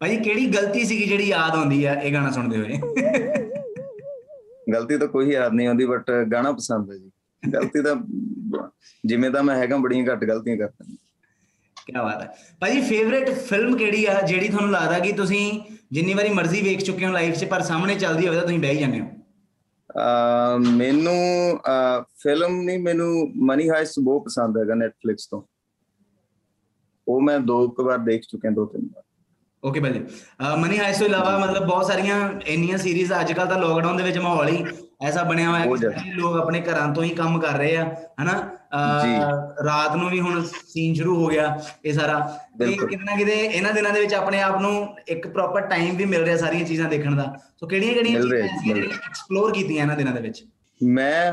[0.00, 2.78] ਭਾਜੀ ਕਿਹੜੀ ਗਲਤੀ ਸੀਗੀ ਜਿਹੜੀ ਯਾਦ ਆਉਂਦੀ ਆ ਇਹ ਗਾਣਾ ਸੁਣਦੇ ਹੋਏ?
[4.72, 7.10] ਗਲਤੀ ਤਾਂ ਕੋਈ ਯਾਦ ਨਹੀਂ ਆਉਂਦੀ ਬਟ ਗਾਣਾ ਪਸੰਦ ਹੈ ਜੀ।
[7.42, 7.94] ਗਲਤੀ ਤਾਂ
[9.04, 10.94] ਜਿਵੇਂ ਤਾਂ ਮੈਂ ਹੈਗਾ ਬੜੀਆਂ ਘੱਟ ਗਲਤੀਆਂ ਕਰਦਾ।
[11.86, 12.28] ਕੀ ਬਾਤ ਹੈ।
[12.60, 15.60] ਭਾਜੀ ਫੇਵਰਿਟ ਫਿਲਮ ਕਿਹੜੀ ਆ ਜਿਹੜੀ ਤੁਹਾਨੂੰ ਲੱਗਦਾ ਕਿ ਤੁਸੀਂ
[15.92, 18.70] ਜਿੰਨੀ ਵਾਰੀ ਮਰਜ਼ੀ ਵੇਖ ਚੁੱਕੇ ਹੋ ਲਾਈਫ 'ਚ ਪਰ ਸਾਹਮਣੇ ਚੱਲਦੀ ਹੋਵੇ ਤਾਂ ਤੁਸੀਂ ਬਹਿ
[18.70, 19.06] ਹੀ ਜਾਂਦੇ ਹੋ?
[20.76, 21.60] ਮੈਨੂੰ
[22.22, 23.10] ਫਿਲਮ ਨਹੀਂ ਮੈਨੂੰ
[23.46, 25.42] ਮਨੀ ਹਾਈਸਟ ਬਹੁਤ ਪਸੰਦ ਹੈਗਾ Netflix ਤੋਂ।
[27.06, 29.02] ਉਹ ਮੈਂ ਦੋ ਕੁ ਵਾਰ ਦੇਖ ਚੁੱਕਿਆ ਦੋ ਤਿੰਨ ਵਾਰ।
[29.62, 30.00] ਓਕੇ ਭਾਜੀ।
[30.58, 34.18] ਮਨੀ ਹਾਈਸ ਤੋਂ ਇਲਾਵਾ ਮਤਲਬ ਬਹੁਤ ਸਾਰੀਆਂ ਇੰਨੀਆਂ ਸੀਰੀਜ਼ ਅੱਜ ਕੱਲ ਤਾਂ ਲੋਕਡਾਊਨ ਦੇ ਵਿੱਚ
[34.18, 34.64] ਮਾਹੌਲ ਹੀ
[35.06, 37.84] ਐਸਾ ਬਣਿਆ ਹੋਇਆ ਬਹੁਤ ਕਿ ਲੋਕ ਆਪਣੇ ਘਰਾਂ ਤੋਂ ਹੀ ਕੰਮ ਕਰ ਰਹੇ ਆ
[38.22, 38.55] ਹਨਾ।
[39.66, 42.18] ਰਾਤ ਨੂੰ ਵੀ ਹੁਣ ਸੀਨ ਸ਼ੁਰੂ ਹੋ ਗਿਆ ਇਹ ਸਾਰਾ।
[42.58, 46.22] ਤੇ ਬਿਲਕੁਲ। ਕਿਤੇ ਇਹਨਾਂ ਦਿਨਾਂ ਦੇ ਵਿੱਚ ਆਪਣੇ ਆਪ ਨੂੰ ਇੱਕ ਪ੍ਰੋਪਰ ਟਾਈਮ ਵੀ ਮਿਲ
[46.24, 50.44] ਰਿਹਾ ਸਾਰੀਆਂ ਚੀਜ਼ਾਂ ਦੇਖਣ ਦਾ। ਸੋ ਕਿਹੜੀਆਂ ਕਿਹੜੀਆਂ ਚੀਜ਼ਾਂ ਐਕਸਪਲੋਰ ਕੀਤੀਆਂ ਇਹਨਾਂ ਦਿਨਾਂ ਦੇ ਵਿੱਚ?
[50.80, 51.32] ਮੈਂ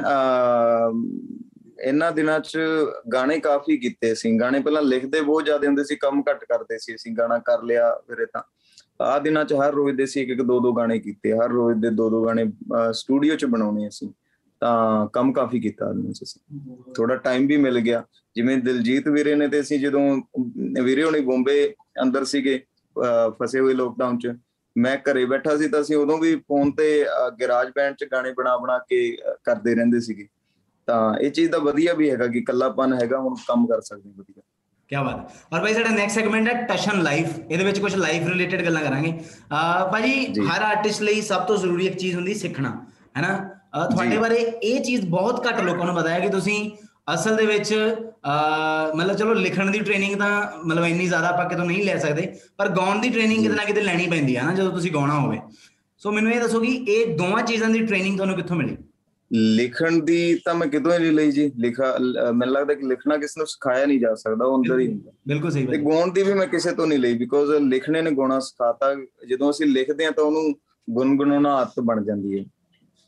[1.82, 2.60] ਇਹਨਾਂ ਦਿਨਾਂ 'ਚ
[3.14, 6.96] ਗਾਣੇ ਕਾਫੀ ਕੀਤੇ ਸੀ। ਗਾਣੇ ਪਹਿਲਾਂ ਲਿਖਦੇ ਬਹੁਤ ਜ਼ਿਆਦਾ ਹੁੰਦੇ ਸੀ ਕੰਮ ਘੱਟ ਕਰਦੇ ਸੀ
[6.96, 8.42] ਅਸੀਂ ਗਾਣਾ ਕਰ ਲਿਆ ਫਿਰ ਇਹ ਤਾਂ।
[9.02, 11.78] ਆ ਦਿਨਾਂ 'ਚ ਹਰ ਰੋਜ਼ ਦੇ ਸੀ ਇੱਕ ਇੱਕ ਦੋ ਦੋ ਗਾਣੇ ਕੀਤੇ। ਹਰ ਰੋਜ਼
[11.78, 12.46] ਦੇ ਦੋ ਦੋ ਗਾਣੇ
[12.92, 14.10] ਸਟੂਡੀਓ 'ਚ ਬਣਾਉਣੇ ਅਸੀਂ।
[14.64, 18.04] ਤਾਂ ਕੰਮ ਕਾਫੀ ਕੀਤਾ 'ਚ ਅਸੀਂ ਥੋੜਾ ਟਾਈਮ ਵੀ ਮਿਲ ਗਿਆ।
[18.36, 20.02] ਜਿਵੇਂ ਦਿਲਜੀਤ ਵੀਰੇ ਨੇ ਤੇ ਅਸੀਂ ਜਦੋਂ
[20.84, 22.60] ਵੀਰੇ ਹੋਣੀ ਬੰਬੇ ਅੰਦਰ ਸੀਗੇ
[23.40, 24.34] ਫਸੇ ਹੋਏ ਲੋਕਡਾਊਨ 'ਚ
[24.76, 26.88] ਮੈਂ ਘਰੇ ਬੈਠਾ ਸੀ ਤਾਂ ਅਸੀਂ ਉਦੋਂ ਵੀ ਫੋਨ ਤੇ
[27.42, 29.00] ਗੈਰਾਜ ਬੈਂਡ 'ਚ ਗਾਣੇ ਬਣਾ ਬਣਾ ਕੇ
[29.44, 30.28] ਕਰਦੇ ਰਹਿੰਦੇ ਸੀਗੇ।
[30.88, 34.42] ਤਾਂ ਇਹ ਚੀਜ਼ ਦਾ ਵਧੀਆ ਵੀ ਹੈਗਾ ਕਿ ਇਕੱਲਾਪਨ ਹੈਗਾ ਹੁਣ ਕੰਮ ਕਰ ਸਕਦੇ ਵਧੀਆ।
[34.90, 38.28] ਕੀ ਬਾਤ ਹੈ। ਔਰ ਭਾਈ ਸਾਡਾ ਨੈਕਸਟ ਸੈਗਮੈਂਟ ਹੈ ਟਸ਼ਨ ਲਾਈਫ ਇਹਦੇ ਵਿੱਚ ਕੁਝ ਲਾਈਫ
[38.28, 39.12] ਰਿਲੇਟਡ ਗੱਲਾਂ ਕਰਾਂਗੇ।
[39.52, 42.70] ਅਹ ਭਾਜੀ। ਹਰ ਆਰਟਿਸਟ ਲਈ ਸਭ ਤੋਂ ਜ਼ਰੂਰੀ ਇੱਕ ਚੀਜ਼ ਹੁੰਦੀ ਸਿੱਖਣਾ
[43.18, 43.34] ਹੈਨਾ
[43.74, 46.58] ਤੁਹਾਡੇ। ਬਾਰੇ ਇਹ ਚੀਜ਼ ਬਹੁਤ ਘੱਟ ਲੋਕਾਂ ਨੂੰ ਪਤਾ ਹੈ ਕਿ ਤੁਸੀਂ
[47.14, 47.74] ਅਸਲ ਦੇ ਵਿੱਚ
[48.96, 50.32] ਮਤਲਬ ਚਲੋ ਲਿਖਣ ਦੀ ਟ੍ਰੇਨਿੰਗ ਤਾਂ
[50.66, 52.28] ਮਤਲਬ ਇੰਨੀ ਜ਼ਿਆਦਾ ਆਪਾਂ ਕਿਤੋਂ ਨਹੀਂ ਲੈ ਸਕਦੇ
[52.58, 55.40] ਪਰ ਗਾਉਣ ਦੀ ਟ੍ਰੇਨਿੰਗ ਕਿਤੇ ਨਾ ਕਿਤੇ ਲੈਣੀ ਪੈਂਦੀ ਹੈ ਨਾ ਜਦੋਂ ਤੁਸੀਂ ਗਾਉਣਾ ਹੋਵੇ।
[56.02, 58.78] ਸੋ ਮੈਨੂੰ ਇਹ ਦੱਸੋ ਕਿ ਇਹ ਦੋਵਾਂ ਚੀਜ਼ਾਂ ਦੀ ਟ੍ਰੇਨਿੰਗ ਤੁਹਾਨੂੰ ਕਿੱਥੋਂ ਮਿਲੀ?
[59.32, 61.86] ਲਿਖਣ ਦੀ ਤਾਂ ਮੈਂ ਕਿਤੋਂ ਹੀ ਲਈ ਜੀ। ਲਿਖਾ
[62.34, 65.52] ਮੈਨੂੰ ਲੱਗਦਾ ਕਿ ਲਿਖਣਾ ਕਿਸੇ ਨੂੰ ਸਿਖਾਇਆ ਨਹੀਂ ਜਾ ਸਕਦਾ ਉਹ ਅੰਦਰ ਹੀ ਹੁੰਦਾ। ਬਿਲਕੁਲ
[65.52, 68.94] ਸਹੀ ਤੇ ਗਾਉਣ ਦੀ ਵੀ ਮੈਂ ਕਿਸੇ ਤੋਂ ਨਹੀਂ ਲਈ ਬਿਕੋਜ਼ ਲਿਖਣੇ ਨੇ ਗਾਉਣਾ ਸਿਖਾਤਾ।
[69.30, 70.54] ਜਦੋਂ ਅਸੀਂ ਲਿਖਦੇ ਹਾਂ ਤਾਂ ਉਹਨੂੰ
[70.88, 72.44] ਗੁੰਗੁਣਾਉਣਾ ਆਦਤ ਬਣ ਜਾਂਦੀ ਹੈ।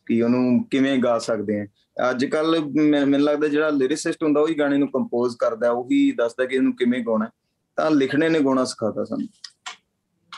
[0.06, 1.66] ਕਿ ਉਹਨੂੰ ਕਿਵੇਂ ਗਾ ਸਕਦੇ ਆ।
[2.10, 2.66] ਅੱਜ ਕੱਲ
[3.00, 6.76] ਮੈਨੂੰ ਲੱਗਦਾ ਜਿਹੜਾ ਲਿਰਿਸਿਸਟ ਹੁੰਦਾ ਉਹ ਹੀ ਗਾਣੇ ਨੂੰ ਕੰਪੋਜ਼ ਕਰਦਾ ਉਹੀ ਦੱਸਦਾ ਕਿ ਇਹਨੂੰ
[6.76, 7.30] ਕਿਵੇਂ ਗਾਉਣਾ। ਹੈ।
[7.76, 9.28] ਤਾਂ ਲਿਖਣੇ ਨੇ ਗਾਉਣਾ ਸਿਖਾਤਾ ਸਾਨੂੰ।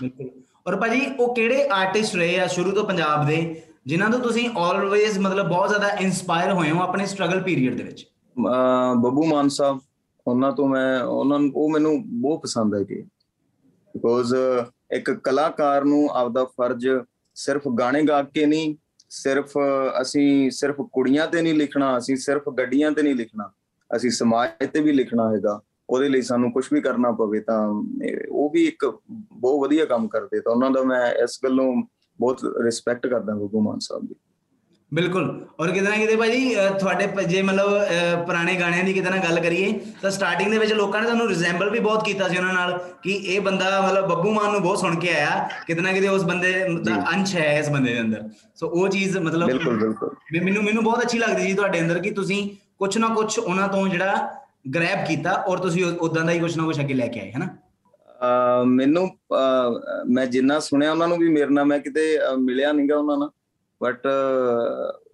[0.01, 0.29] ਬਿਲਕੁਲ।
[0.67, 5.19] ਔਰ ਭਾਜੀ ਉਹ ਕਿਹੜੇ ਆਰਟਿਸਟ ਰਹੇ ਆ ਸ਼ੁਰੂ ਤੋਂ ਪੰਜਾਬ ਦੇ ਜਿਨ੍ਹਾਂ ਤੋਂ ਤੁਸੀਂ ਆਲਵੇਜ਼
[5.19, 8.07] ਮਤਲਬ ਬਹੁਤ ਜ਼ਿਆਦਾ ਇਨਸਪਾਇਰ ਹੋਏ ਹੋ ਆਪਣੇ ਸਟਰਗਲ ਪੀਰੀਅਡ ਦੇ ਵਿੱਚ?
[8.95, 9.79] ਬੱਬੂ ਮਾਨ ਸਾਹਿਬ
[10.27, 13.01] ਉਹਨਾਂ ਤੋਂ ਮੈਂ ਉਹਨਾਂ ਨੂੰ ਉਹ ਮੈਨੂੰ ਬਹੁਤ ਪਸੰਦ ਹੈ ਕਿ
[13.93, 14.35] ਬਿਕੋਜ਼
[14.91, 16.87] ਇੱਕ ਕਲਾਕਾਰ ਨੂੰ ਆਪਦਾ ਫਰਜ਼
[17.35, 18.75] ਸਿਰਫ ਗਾਣੇ ਗਾ ਕੇ ਨਹੀਂ
[19.09, 19.53] ਸਿਰਫ
[20.01, 23.51] ਅਸੀਂ ਸਿਰਫ ਕੁੜੀਆਂ ਤੇ ਨਹੀਂ ਲਿਖਣਾ, ਅਸੀਂ ਸਿਰਫ ਗੱਡੀਆਂ ਤੇ ਨਹੀਂ ਲਿਖਣਾ।
[23.95, 28.19] ਅਸੀਂ ਸਮਾਜ ਤੇ ਵੀ ਲਿਖਣਾ ਹੈਗਾ। ਉਹਦੇ ਲਈ ਸਾਨੂੰ ਕੁਝ ਵੀ ਕਰਨਾ ਪਵੇ ਤਾਂ ਇਹ-
[28.29, 28.99] ਉਹ ਵੀ ਇੱਕ
[29.33, 31.83] ਬਹੁਤ ਵਧੀਆ ਕੰਮ ਕਰਦੇ। ਤਾਂ ਉਹਨਾਂ ਦਾ ਮੈਂ ਇਸ ਗੱਲੋਂ
[32.19, 34.15] ਬਹੁਤ ਰਿਸਪੈਕਟ ਕਰਦਾ ਬੱਬੂ ਮਾਨ ਸਾਹਿਬ ਦੀ।
[34.91, 35.25] ਬਿਲਕੁਲ।
[35.59, 39.71] ਔਰ ਕਿਤੇ ਨਾ ਕਿਤੇ ਭਾਜੀ ਤੁਹਾਡੇ ਜੇ ਮਤਲਬ ਪੁਰਾਣੇ ਗਾਣਿਆਂ ਦੀ ਕਿਤੇ ਨਾ ਗੱਲ ਕਰੀਏ
[40.01, 43.13] ਤਾਂ ਸਟਾਰਟਿੰਗ ਦੇ ਵਿੱਚ ਲੋਕਾਂ ਨੇ ਤੁਹਾਨੂੰ ਰਿਜ਼ੈਂਬਲ ਵੀ ਬਹੁਤ ਕੀਤਾ ਸੀ ਉਹਨਾਂ ਨਾਲ ਕਿ
[43.13, 46.53] ਇਹ ਬੰਦਾ ਮਤਲਬ ਬੱਬੂ ਮਾਨ ਨੂੰ ਬਹੁਤ ਸੁਣ ਕੇ ਆਇਆ ਕਿਤੇ ਨਾ ਕਿਤੇ ਉਸ ਬੰਦੇ
[46.85, 50.83] ਦਾ ਅੰਸ਼ ਹੈ ਇਸ ਬੰਦੇ ਦੇ ਅੰਦਰ। ਸੋ ਉਹ ਚੀਜ਼ ਮਤਲਬ ਬਿਲਕੁਲ ਬਿਲਕੁਲ। ਮੈਨੂੰ ਮੈਨੂੰ
[50.83, 54.29] ਬਹੁਤ ਅੱਛੀ ਲੱਗਦੀ ਸੀ ਤੁਹਾਡੇ ਅੰਦਰ ਕਿ ਤੁਸੀਂ ਕੁਝ ਨਾ ਕੁਝ ਉਹਨਾਂ ਤੋਂ ਜਿਹੜਾ
[54.75, 57.47] ਗ੍ਰੈਬ ਕੀਤਾ ਔਰ ਤੁਸੀਂ ਉਦਾਂ ਦਾ ਹੀ ਕੁਝ ਨਾ ਕੁਝ ਅੱਗੇ ਲੈ ਕੇ ਆਏ ਹੈਨਾ?
[58.65, 59.09] ਮੈਨੂੰ
[60.09, 62.03] ਮੈਂ ਜਿੰਨਾ ਸੁਣਿਆ ਉਹਨਾਂ ਨੂੰ ਵੀ ਮੇਰੇ ਨਾਲ ਮੈਂ ਕਿਤੇ
[62.39, 63.29] ਮਿਲਿਆ ਨਹੀਂਗਾ ਉਹਨਾਂ ਨਾਲ।
[63.81, 64.07] ਬਟ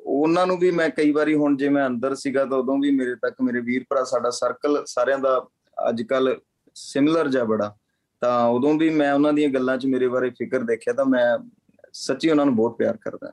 [0.06, 3.16] ਉਹਨਾਂ ਨੂੰ ਵੀ ਮੈਂ ਕਈ ਵਾਰੀ ਹੁਣ ਜੇ ਮੈਂ ਅੰਦਰ ਸੀਗਾ ਤਾਂ ਉਦੋਂ ਵੀ ਮੇਰੇ
[3.16, 5.48] ਤੱਕ ਮੇਰੇ ਵੀਰ ਭਰਾ ਸਾਡਾ ਸਰਕਲ ਸਾਰਿਆਂ ਦਾ
[5.90, 6.38] ਅੱਜ ਕੱਲ
[6.76, 7.76] ਸਿਮਿਲਰ ਜਿਹਾ ਬੜਾ।
[8.22, 11.38] ਤਾਂ ਉਦੋਂ ਵੀ ਮੈਂ ਉਹਨਾਂ ਦੀਆਂ ਗੱਲਾਂ 'ਚ ਮੇਰੇ ਬਾਰੇ ਫਿਕਰ ਦੇਖਿਆ ਤਾਂ ਮੈਂ
[11.94, 13.32] ਸੱਚੀ ਉਹਨਾਂ ਨੂੰ ਬਹੁਤ ਪਿਆਰ ਕਰਦਾ।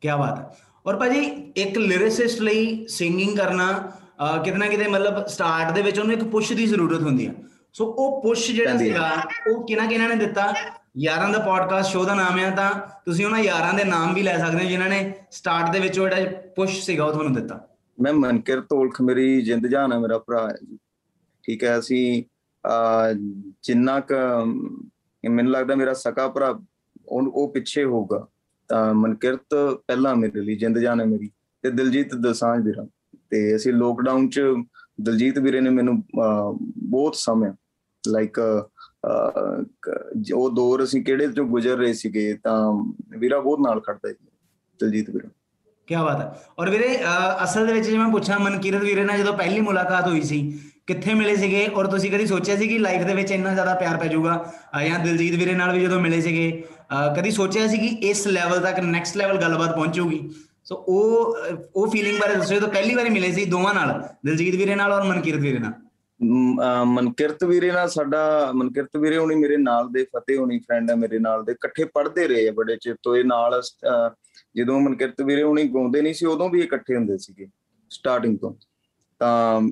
[0.00, 5.82] ਕੀ ਬਾਤ ਹੈ। ਔਰ ਭਾਜੀ ਇੱਕ ਲਿਰਿਸਿਸਟ ਲਈ ਸਿੰਗਿੰਗ ਕਰਨਾ ਅਹ, ਕਿਤੇ ਮਤਲਬ ਸਟਾਰਟ ਦੇ
[5.82, 7.32] ਵਿੱਚ ਉਹਨੂੰ ਇੱਕ ਪੁਸ਼ ਦੀ ਜ਼ਰੂਰਤ ਹੁੰਦੀ ਆ।
[7.72, 9.10] ਸੋ ਉਹ ਪੁਸ਼ ਜਿਹੜਾ ਸੀਗਾ
[9.50, 10.54] ਉਹ ਕਿਹਨਾਂ ਕਿਹਨਾਂ ਨੇ ਦਿੱਤਾ?
[10.98, 12.70] ਯਾਰਾਂ ਦਾ ਪੋਡਕਾਸਟ ਸ਼ੋਅ ਦਾ ਨਾਮ ਆ ਤਾਂ
[13.06, 16.08] ਤੁਸੀਂ ਉਹਨਾਂ ਯਾਰਾਂ ਦੇ ਨਾਮ ਵੀ ਲੈ ਸਕਦੇ ਹੋ ਜਿਨ੍ਹਾਂ ਨੇ ਸਟਾਰਟ ਦੇ ਵਿੱਚ ਉਹ
[16.08, 17.68] ਜਿਹੜਾ ਪੁਸ਼ ਸੀਗਾ ਉਹ ਤੁਹਾਨੂੰ ਦਿੱਤਾ।
[18.00, 20.78] ਮੈਂ ਮਨਕਿਰ ਤੋਲਖ ਮੇਰੀ ਜਿੰਦ ਜਾਨ ਹੈ ਮੇਰਾ ਭਰਾ ਹੈ ਜੀ।
[21.42, 22.22] ਠੀਕ ਹੈ ਅਸੀਂ
[22.66, 23.12] ਆ
[23.62, 24.12] ਜਿੰਨਾ ਕ
[25.30, 26.60] ਮੈਨੂੰ ਲੱਗਦਾ ਮੇਰਾ ਸਕਾ ਭਰਾ
[27.08, 28.26] ਉਹ ਉਹ ਪਿੱਛੇ ਹੋਊਗਾ।
[28.68, 29.54] ਤਾਂ ਮਨਕਿਰਤ
[29.86, 31.30] ਪਹਿਲਾਂ ਮੇਰੇ ਲਈ ਜਿੰਦ ਜਾਨ ਹੈ ਮੇਰੀ
[31.62, 32.86] ਤੇ ਦਿਲਜੀਤ ਦਸਾਂਝ ਵੀਰਾ।
[33.30, 34.40] ਤੇ ਅਸੀਂ ਲੋਕਡਾਊਨ ਚ
[35.00, 37.54] ਦਿਲਜੀਤ ਵੀਰੇ ਨੇ ਮੈਨੂੰ ਅਹ, ਬਹੁਤ ਸਮਿਆ
[38.08, 38.68] ਲਾਈਕ
[40.34, 42.84] ਉਹ ਦੌਰ ਅਸੀਂ ਕਿਹੜੇ ਚੋਂ ਗੁਜ਼ਰ ਰਹੇ ਸੀਗੇ ਤਾਂ
[43.18, 44.26] ਵੀਰਾ ਬਹੁਤ ਨਾਲ ਖੜਦਾ ਸੀ
[44.80, 45.28] ਦਿਲਜੀਤ ਵੀਰਾ।
[45.86, 49.18] ਕੀ ਬਾਤ ਹੈ। ਔਰ ਵੀਰੇ ਅਹ, ਅਸਲ ਦੇ ਵਿੱਚ ਜੇ ਮੈਂ ਪੁੱਛਾਂ ਮਨਕੀਰਤ ਵੀਰੇ ਨਾਲ
[49.18, 51.68] ਜਦੋਂ ਪਹਿਲੀ ਮੁਲਾਕਾਤ ਹੋਈ ਸੀ ਕਿੱਥੇ ਮਿਲੇ ਸੀਗੇ?
[51.74, 54.52] ਔਰ ਤੁਸੀਂ ਕਦੀ ਸੋਚਿਆ ਸੀ ਕਿ ਲਾਈਫ ਦੇ ਵਿੱਚ ਇੰਨਾ ਜ਼ਿਆਦਾ ਪਿਆਰ ਪੈ ਜਾਊਗਾ?
[54.76, 58.26] ਅਹ, ਜਾਂ ਦਿਲਜੀਤ ਵੀਰੇ ਨਾਲ ਵੀ ਜਦੋਂ ਮਿਲੇ ਸੀਗੇ ਅਹ, ਕਦੀ ਸੋਚਿਆ ਸੀ ਕਿ ਇਸ
[58.26, 60.30] ਲੈਵਲ ਤੱਕ ਨੈਕਸਟ ਲੈਵਲ ਗੱਲਬਾਤ ਪਹੁੰਚੂਗੀ
[60.64, 64.54] ਸੋ ਉਹ ਅਹ, ਉਹ ਫੀਲਿੰਗ ਬਾਰੇ ਦੱਸੋ ਜਦੋਂ ਪਹਿਲੀ ਵਾਰੀ ਮਿਲੇ ਸੀ ਦੋਵਾਂ ਨਾਲ ਦਿਲਜੀਤ
[64.54, 65.85] ਵੀਰੇ ਨਾਲ ਔਰ ਮਨਕੀਰਤ ਵੀਰੇ ਨਾਲ। ਮ- ਅਹ
[66.84, 71.18] ਮਨਕਿਰਤ ਵੀਰੇ ਨਾਲ ਸਾਡਾ ਮਨਕਿਰਤ ਵੀਰੇ ਹੁਣੀ ਮੇਰੇ ਨਾਲ ਦੇ ਫਤਿਹ ਹੁਣੀ ਫਰੈਂਡ ਹੈ ਮੇਰੇ
[71.18, 74.10] ਨਾਲ ਦੇ ਇਕੱਠੇ ਪੜ੍ਹਦੇ ਰਹੇ ਆ ਬੜੇ ਚਿਰ ਤੋਂ। ਇਹ ਨਾਲ ਅਹ,
[74.56, 77.46] ਜਦੋਂ ਮਨਕਿਰਤ ਵੀਰੇ ਹੁਣੀ ਗਾਉਂਦੇ ਨਹੀਂ ਸੀ ਉਦੋਂ ਵੀ ਇਕੱਠੇ ਹੁੰਦੇ ਸੀਗੇ
[77.90, 78.54] ਸਟਾਰਟਿੰਗ ਤੋਂ।
[79.18, 79.68] ਤਾਂ ਅਹ,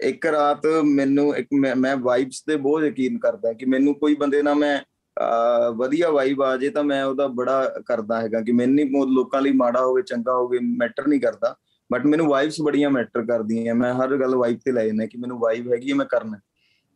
[0.00, 4.42] ਇੱਕ ਰਾਤ ਮੈਨੂੰ ਇੱਕ ਮੈਂ- ਮੈਂ ਵਾਈਬਸ ਤੇ ਬਹੁਤ ਯਕੀਨ ਕਰਦਾ ਕਿ ਮੈਨੂੰ ਕੋਈ ਬੰਦੇ
[4.42, 4.80] ਨਾਲ ਮੈਂ
[5.20, 9.42] ਅਹ, ਵਧੀਆ ਵਾਈਬ ਆ ਜੇ ਤਾਂ ਮੈਂ ਉਹਦਾ ਬੜਾ ਕਰਦਾ ਹੈਗਾ ਕਿ ਮੈਨੂੰ ਨਹੀਂ ਲੋਕਾਂ
[9.42, 11.56] ਲਈ ਮਾੜਾ ਹੋਵੇ ਚੰਗਾ ਹੋਵੇ ਮੈਟਰ ਨਹੀਂ ਕਰਦਾ।
[11.92, 15.38] ਬਟ ਮੈਨੂੰ ਵਾਈਬਸ ਬੜੀਆਂ ਮੈਟਰ ਕਰਦੀਆਂ। ਮੈਂ ਹਰ ਗੱਲ ਵਾਈਬ ਤੇ ਲੈ ਜਾਂਦਾ ਕਿ ਮੈਨੂੰ
[15.38, 16.38] ਵਾਈਬ ਹੈਗੀ ਹੈ, ਮੈਂ ਕਰਨਾ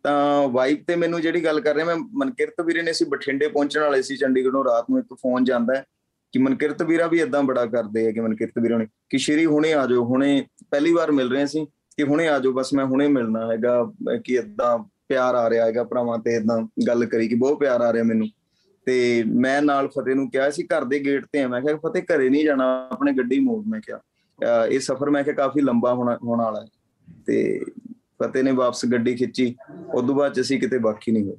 [0.02, 3.80] ਤਾਂ ਵਾਈਬ ਤੇ ਮੈਨੂੰ ਜਿਹੜੀ ਗੱਲ ਕਰ ਰਿਹਾ, ਮੈਂ ਮਨਕਿਰਤ ਵੀਰੇ ਨੇ ਅਸੀਂ ਬਠਿੰਡੇ ਪਹੁੰਚਣ
[3.80, 5.84] ਵਾਲੇ ਸੀ ਚੰਡੀਗੜ੍ਹੋਂ, ਰਾਤ ਨੂੰ ਇੱਕ ਫੋਨ ਜਾਂਦਾ ਹੈ
[6.32, 9.74] ਕਿ ਮਨਕਿਰਤ ਵੀਰਾ ਵੀ ਇਦਾਂ ਬੜਾ ਕਰਦੇ ਆ ਕਿ ਮਨਕਿਰਤ ਵੀਰਾਂ ਨੇ ਕਿ ਸ਼੍ਰੀ ਹੁਣੇ
[9.74, 13.08] ਆ ਜਾਓ, ਹੁਣੇ ਪਹਿਲੀ ਵਾਰ ਮਿਲ ਰਹੇ ਸੀ ਕਿ ਹੁਣੇ ਆ ਜਾਓ, ਬਸ ਮੈਂ ਹੁਣੇ
[13.08, 14.78] ਮਿਲਣਾ ਹੈਗਾ ਅਹ ਕਿ ਇਦਾਂ
[15.08, 18.26] ਪਿਆਰ ਆ ਰਿਹਾ ਹੈਗਾ ਭਰਾਵਾਂ ਤੇ ਇਦਾਂ ਗੱਲ ਕਰੀ ਕਿ ਬਹੁਤ ਪਿਆਰ ਆ ਰਿਹਾ ਮੈਨੂੰ।
[18.86, 22.02] ਤੇ ਮੈਂ ਨਾਲ ਫਤਿਹ ਨੂੰ ਕਿਹਾ ਸੀ, ਘਰ ਦੇ ਗੇਟ ਤੇ ਆ। ਮੈਂ ਕਿਹਾ, ਫਤਿਹ
[22.02, 24.05] ਘਰੇ ਨਹੀਂ ਜਾਣਾ, ਆਪਣੇ ਗੱਡੀ ਮੋੜ, ਮੈਂ ਕਿਹਾ। ਅਹ
[24.70, 26.66] ਇਹ ਸਫ਼ਰ ਮੈਂ ਕਿਹਾ ਕਾਫੀ ਲੰਬਾ ਹੋਣਾ, ਹੋਣ ਵਾਲਾ ਹੈ।
[27.26, 27.64] ਤੇ
[28.22, 29.56] ਫਤਿਹ ਨੇ ਵਾਪਸ ਗੱਡੀ ਖਿੱਚੀ,
[29.94, 31.36] ਉਦੋਂ ਬਾਅਦ 'ਚ ਅਸੀਂ ਕਿਤੇ ਬਾਕੀ ਨਹੀਂ ਹੋਏ।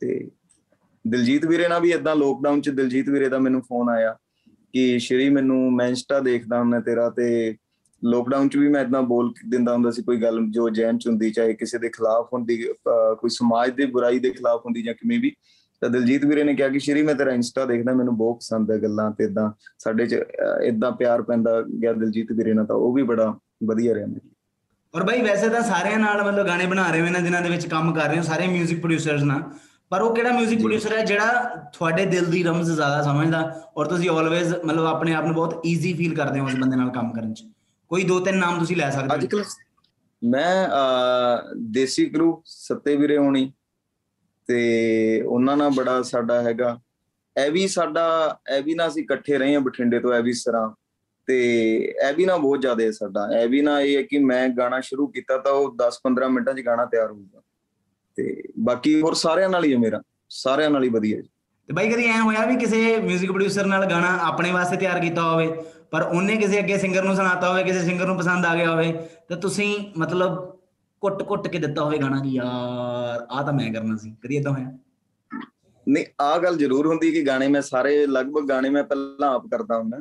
[0.00, 0.30] ਤੇ
[1.08, 4.16] ਦਿਲਜੀਤ ਵੀਰੇ ਨਾਲ ਵੀ ਇਦਾਂ ਲੋਕਡਾਊਨ ਚ ਦਿਲਜੀਤ ਵੀਰੇ ਦਾ ਮੈਨੂੰ ਫੋਨ ਆਇਆ
[4.72, 7.56] ਕਿ ਸ਼੍ਰੀ ਮੈਨੂੰ ਮੈਂ ਇੰਸਟਾ ਦੇਖਦਾ ਹੁੰਦਾ ਤੇਰਾ ਤੇ
[8.04, 11.30] ਲੋਕਡਾਊਨ ਚ ਵੀ ਮੈਂ ਇਦਾਂ ਬੋਲ ਦਿੰਦਾ ਹੁੰਦਾ ਸੀ ਕੋਈ ਗੱਲ ਜੋ ਜੈਨ ਚ ਹੁੰਦੀ,
[11.30, 15.20] ਚਾਹੇ ਕਿਸੇ ਦੇ ਖਿਲਾਫ ਹੁੰਦੀ, ਅਹ ਕੋਈ ਸਮਾਜ ਦੇ ਬੁਰਾਈ ਦੇ ਖਿਲਾਫ ਹੁੰਦੀ ਜਾਂ ਕਿਵੇਂ
[15.20, 15.36] ਵੀ।
[15.81, 18.77] ਤਾਂ ਦਿਲਜੀਤ ਵੀਰੇ ਨੇ ਕਿਹਾ ਕਿ ਸ਼੍ਰੀ ਮੈਂ ਤੇਰਾ ਇੰਸਟਾ ਦੇਖਦਾ ਮੈਨੂੰ ਬਹੁਤ ਪਸੰਦ ਹੈ
[18.77, 20.19] ਗੱਲਾਂ ਤੇ ਇਦਾਂ ਸਾਡੇ ਚ
[20.63, 23.33] ਇਦਾਂ ਪਿਆਰ ਪੈਂਦਾ ਗਿਆ ਦਿਲਜੀਤ ਵੀਰੇ ਨਾਲ ਤਾਂ ਉਹ ਵੀ ਬੜਾ
[23.63, 24.29] ਵਧੀਆ ਰਿਹਾ ਮੇਰੇ ਲਈ।
[24.93, 27.67] ਔਰ ਬਾਈ ਵੈਸੇ ਤਾਂ ਸਾਰਿਆਂ ਨਾਲ ਮਤਲਬ ਗਾਣੇ ਬਣਾ ਰਹੇ ਹੋ ਇਹਨਾਂ ਦਿਨਾਂ ਦੇ ਵਿੱਚ
[27.67, 29.43] ਕੰਮ ਕਰ ਰਹੇ ਹੋ ਸਾਰੇ 뮤직 ਪ੍ਰੋਡਿਊਸਰਸ ਨਾਲ
[29.91, 33.41] ਪਰ ਉਹ ਕਿਹੜਾ 뮤직 ਪ੍ਰੋਡਿਊਸਰ ਹੈ ਜਿਹੜਾ ਤੁਹਾਡੇ ਦਿਲ ਦੀ ਰਮਜ਼ ਜ਼ਿਆਦਾ ਸਮਝਦਾ
[33.77, 36.89] ਔਰ ਤੁਸੀਂ ਆਲਵੇਜ਼ ਮਤਲਬ ਆਪਣੇ ਆਪ ਨੂੰ ਬਹੁਤ ਈਜ਼ੀ ਫੀਲ ਕਰਦੇ ਹੋ ਉਸ ਬੰਦੇ ਨਾਲ
[36.89, 37.43] ਕੰਮ ਕਰਨ 'ਚ
[37.91, 39.43] ਕੋਈ ਦੋ ਤਿੰਨ ਨਾਮ ਤੁਸੀਂ ਲੈ ਸਕਦੇ ਅੱਜ ਹੋ ਕੱਲ
[40.21, 43.51] ਮੈਂ ਅਹ, ਦੇਸੀ ਗਰੂ ਸੱਤੇ ਵੀਰੇ ਹੋਣੀ
[44.46, 46.78] ਤੇ ਉਹਨਾਂ ਨਾਲ ਬੜਾ ਸਾਡਾ ਹੈਗਾ।
[47.46, 50.74] ਇਹ ਵੀ ਸਾਡਾ, ਇਹ ਵੀ ਨਾ ਅਸੀਂ ਇਕੱਠੇ ਰਹੇ ਹਾਂ ਬਠਿੰਡੇ ਤੋਂ ਇਹ ਵੀ ਸਰਾਂ
[51.26, 51.74] ਤੇ
[52.08, 54.80] ਇਹ ਵੀ ਨਾ ਬਹੁਤ ਜ਼ਿਆਦਾ ਹੈ ਸਾਡਾ। ਇਹ ਵੀ ਨਾ ਇਹ ਹੈ ਕਿ ਮੈਂ ਗਾਣਾ
[54.80, 57.42] ਸ਼ੁਰੂ ਕੀਤਾ ਤਾਂ ਉਹ 10-15 ਮਿੰਟਾਂ 'ਚ ਗਾਣਾ ਤਿਆਰ ਹੋਊਗਾ
[58.16, 61.28] ਤੇ ਬਾਕੀ ਹੋਰ ਸਾਰਿਆਂ ਨਾਲ ਹੀ ਹੈ ਮੇਰਾ। ਸਾਰਿਆਂ ਨਾਲ ਹੀ ਵਧੀਆ ਜੀ।
[61.66, 65.22] ਤੇ ਬਾਈ ਕਦੀ ਐ ਹੋਇਆ ਵੀ ਕਿਸੇ 뮤직 ਪ੍ਰੋਡਿਊਸਰ ਨਾਲ ਗਾਣਾ ਆਪਣੇ ਵਾਸਤੇ ਤਿਆਰ ਕੀਤਾ
[65.22, 65.48] ਹੋਵੇ,
[65.90, 68.92] ਪਰ ਉਹਨੇ ਕਿਸੇ ਅੱਗੇ ਸਿੰਗਰ ਨੂੰ ਸੁਣਾਤਾ ਹੋਵੇ, ਕਿਸੇ ਸਿੰਗਰ ਨੂੰ ਪਸੰਦ ਆ ਗਿਆ ਹੋਵੇ,
[69.28, 70.55] ਤੇ ਤੁਸੀਂ ਮਤਲਬ
[71.00, 74.78] ਕੁੱਟ-ਕੁੱਟ ਕੇ ਦਿੱਤਾ ਹੋਵੇ ਗਾਣਾ ਕਿ ਯਾਰ ਆ ਤਾਂ ਮੈਂ ਕਰਨਾ ਸੀ। ਕਦੀ ਇਦਾਂ ਹੋਇਆ?
[75.88, 79.78] ਨਹੀਂ ਆ ਗੱਲ ਜ਼ਰੂਰ ਹੁੰਦੀ ਕਿ ਗਾਣੇ ਮੈਂ ਸਾਰੇ ਲਗਭਗ ਗਾਣੇ ਮੈਂ ਪਹਿਲਾਂ ਆਪ ਕਰਦਾ
[79.78, 80.00] ਹੁੰਦਾ।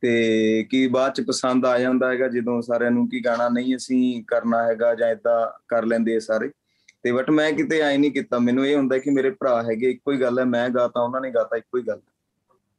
[0.00, 4.24] ਤੇ ਕੀ ਬਾਅਦ ਚ ਪਸੰਦ ਆ ਜਾਂਦਾ ਹੈਗਾ ਜਦੋਂ ਸਾਰਿਆਂ ਨੂੰ ਕੀ ਗਾਣਾ ਨਹੀਂ ਅਸੀਂ
[4.24, 6.50] ਕਰਨਾ ਹੈਗਾ ਜਾਂ ਇਦਾਂ ਕਰ ਲੈਂਦੇ ਆ ਸਾਰੇ।
[7.02, 10.12] ਤੇ ਬਟ ਮੈਂ ਕਿਤੇ ਆਈ ਨਹੀਂ ਕੀਤਾ। ਮੈਨੂੰ ਇਹ ਹੁੰਦਾ ਕਿ ਮੇਰੇ ਭਰਾ ਹੈਗੇ ਇੱਕੋ
[10.12, 12.00] ਹੀ ਗੱਲ ਹੈ ਮੈਂ ਗਾਤਾ ਉਹਨਾਂ ਨੇ ਗਾਤਾ ਇੱਕੋ ਹੀ ਗੱਲ।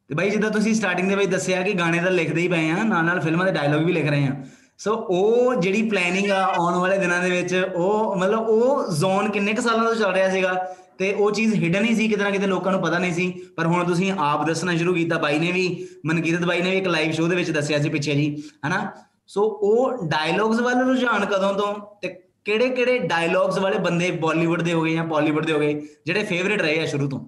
[0.08, 2.84] ਤੇ ਬਾਈ ਜਿੱਦਾਂ ਤੁਸੀਂ ਸਟਾਰਟਿੰਗ ਦੇ ਵਿੱਚ ਦੱਸਿਆ ਕਿ ਗਾਣੇ ਤਾਂ ਲਿਖਦੇ ਹੀ ਪਏ ਆ
[2.84, 4.44] ਨਾਲ ਨਾਲ ਫਿਲਮਾਂ ਦੇ ਡਾਇਲੋਗ ਵੀ ਲਿਖ ਰਹੇ ਆ।
[4.80, 9.54] ਸੋ ਉਹ ਜਿਹੜੀ ਪਲੈਨਿੰਗ ਆ ਆਉਣ ਵਾਲੇ ਦਿਨਾਂ ਦੇ ਵਿੱਚ, ਉਹ ਮਤਲਬ ਉਹ ਜ਼ੋਨ ਕਿੰਨੇ
[9.54, 12.48] ਕੁ ਸਾਲਾਂ ਤੋਂ ਚੱਲ ਰਿਹਾ ਸੀਗਾ ਤੇ ਉਹ ਚੀਜ਼ ਹਿਡਨ ਹੀ ਸੀ, ਕਿਤੇ ਨਾ ਕਿਤੇ
[12.48, 15.88] ਲੋਕਾਂ ਨੂੰ ਪਤਾ ਨਹੀਂ ਸੀ। ਪਰ ਹੁਣ ਤੁਸੀਂ ਆਪ ਦੱਸਣਾ ਸ਼ੁਰੂ ਕੀਤਾ, ਬਾਈ ਨੇ ਵੀ,
[16.06, 18.92] ਮਨਕੀਰਤ ਬਾਈ ਨੇ ਵੀ ਇੱਕ ਲਾਈਵ ਸ਼ੋਅ ਦੇ ਵਿੱਚ ਦੱਸਿਆ ਸੀ ਪਿੱਛੇ ਜੀ, ਹਨਾ?
[19.28, 22.08] ਸੋ ਉਹ ਡਾਇਲੌਗਸ ਵੱਲ ਰੁਝਾਨ ਕਦੋਂ ਤੋਂ ਤੇ
[22.46, 26.82] ਕਿਹੜੇ ਕਿਹੜੇ ਡਾਇਲੌਗਸ ਵਾਲੇ ਬੰਦੇ ਬਾਲੀਵੁੱਡ ਦੇ ਹੋਗੇ ਜਾਂ ਬਾਲੀਵੁੱਡ ਦੇ ਹੋਗੇ ਜਿਹੜੇ ਫੇਵਰਿਟ ਰਹੇ
[26.82, 27.28] ਆ ਸ਼ੁਰੂ ਤੋਂ?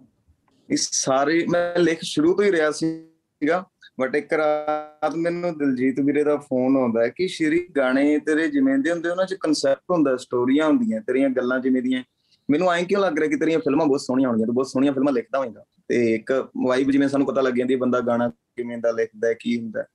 [0.70, 3.66] ਇਸ ਸਾਰੇ, ਮੈਂ ਲਿਖ ਸ਼ੁਰੂ ਤੋਂ ਹੀ ਰਿਹਾ ਸੀਗਾ।
[4.02, 8.78] ਬਟ ਇੱਕ ਰਾਤ ਮੈਨੂੰ ਦਿਲਜੀਤ ਵੀਰੇ ਦਾ ਫੋਨ ਆਉਂਦਾ ਹੈ ਕਿ ਸ਼੍ਰੀ ਗਾਣੇ ਤੇਰੇ ਜਿਵੇਂ
[8.78, 12.04] ਦੇ ਹੁੰਦੇ ਉਹਨਾਂ 'ਚ ਕਨਸੈਪਟ ਹੁੰਦਾ ਸਟੋਰੀਆਂ ਹੁੰਦੀਆਂ, ਤੇਰੀਆਂ ਗੱਲਾਂ ਜਿਵੇਂ ਦੀਆਂ।
[12.52, 15.14] ਮੈਨੂੰ ਐਂ ਕਿਉਂ ਲੱਗ ਰਿਹਾ ਕਿ ਤੇਰੀਆਂ ਫਿਲਮਾਂ ਬਹੁਤ ਸੋਹਣੀਆਂ ਹੋਣਗੀਆਂ ਤੂੰ ਬਹੁਤ ਸੋਹਣੀਆਂ ਫਿਲਮਾਂ
[15.14, 18.92] ਲਿਖਦਾ ਹੋਵੇਂਗਾ ਤੇ ਇੱਕ ਵਾਈਬ ਜਿਵੇਂ ਸਾਨੂੰ ਪਤਾ ਲੱਗ ਜਾਂਦੀ ਹੈ, ਬੰਦਾ ਗਾਣਾ ਕਿਵੇਂ ਦਾ
[18.92, 19.86] ਲਿਖਦਾ ਹੈ, ਕੀ ਹੁੰਦਾ ਹੈ।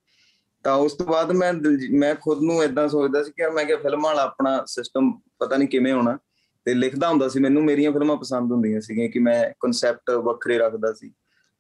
[0.65, 3.77] ਤਾਂ ਉਸ ਤੋਂ ਬਾਅਦ ਮੈਂ ਦਿਲਜੀ- ਮੈਂ ਖੁਦ ਨੂੰ ਇਦਾਂ ਸੋਚਦਾ ਸੀ ਕਿ ਮੈਂ ਕਿ
[3.77, 6.19] ਫਿਲਮਾਂ ਵਾਲਾ ਆਪਣਾ ਸਿਸਟਮ ਪਤਾ ਨਹੀਂ ਕਿਵੇਂ ਹੋਣਾ।
[6.65, 10.93] ਤੇ ਲਿਖਦਾ ਹੁੰਦਾ ਸੀ ਮੈਨੂੰ, ਮੇਰੀਆਂ ਫਿਲਮਾਂ ਪਸੰਦ ਹੁੰਦੀਆਂ ਸੀਗੀਆਂ ਕਿ ਮੈਂ ਕਨਸੈਪਟ ਵੱਖਰੇ ਰੱਖਦਾ
[10.93, 11.13] ਸੀ।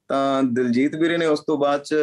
[0.08, 1.94] ਤਾਂ ਦਿਲਜੀਤ ਵੀਰੇ ਨੇ ਉਸ ਤੋਂ ਬਾਅਦ ਚ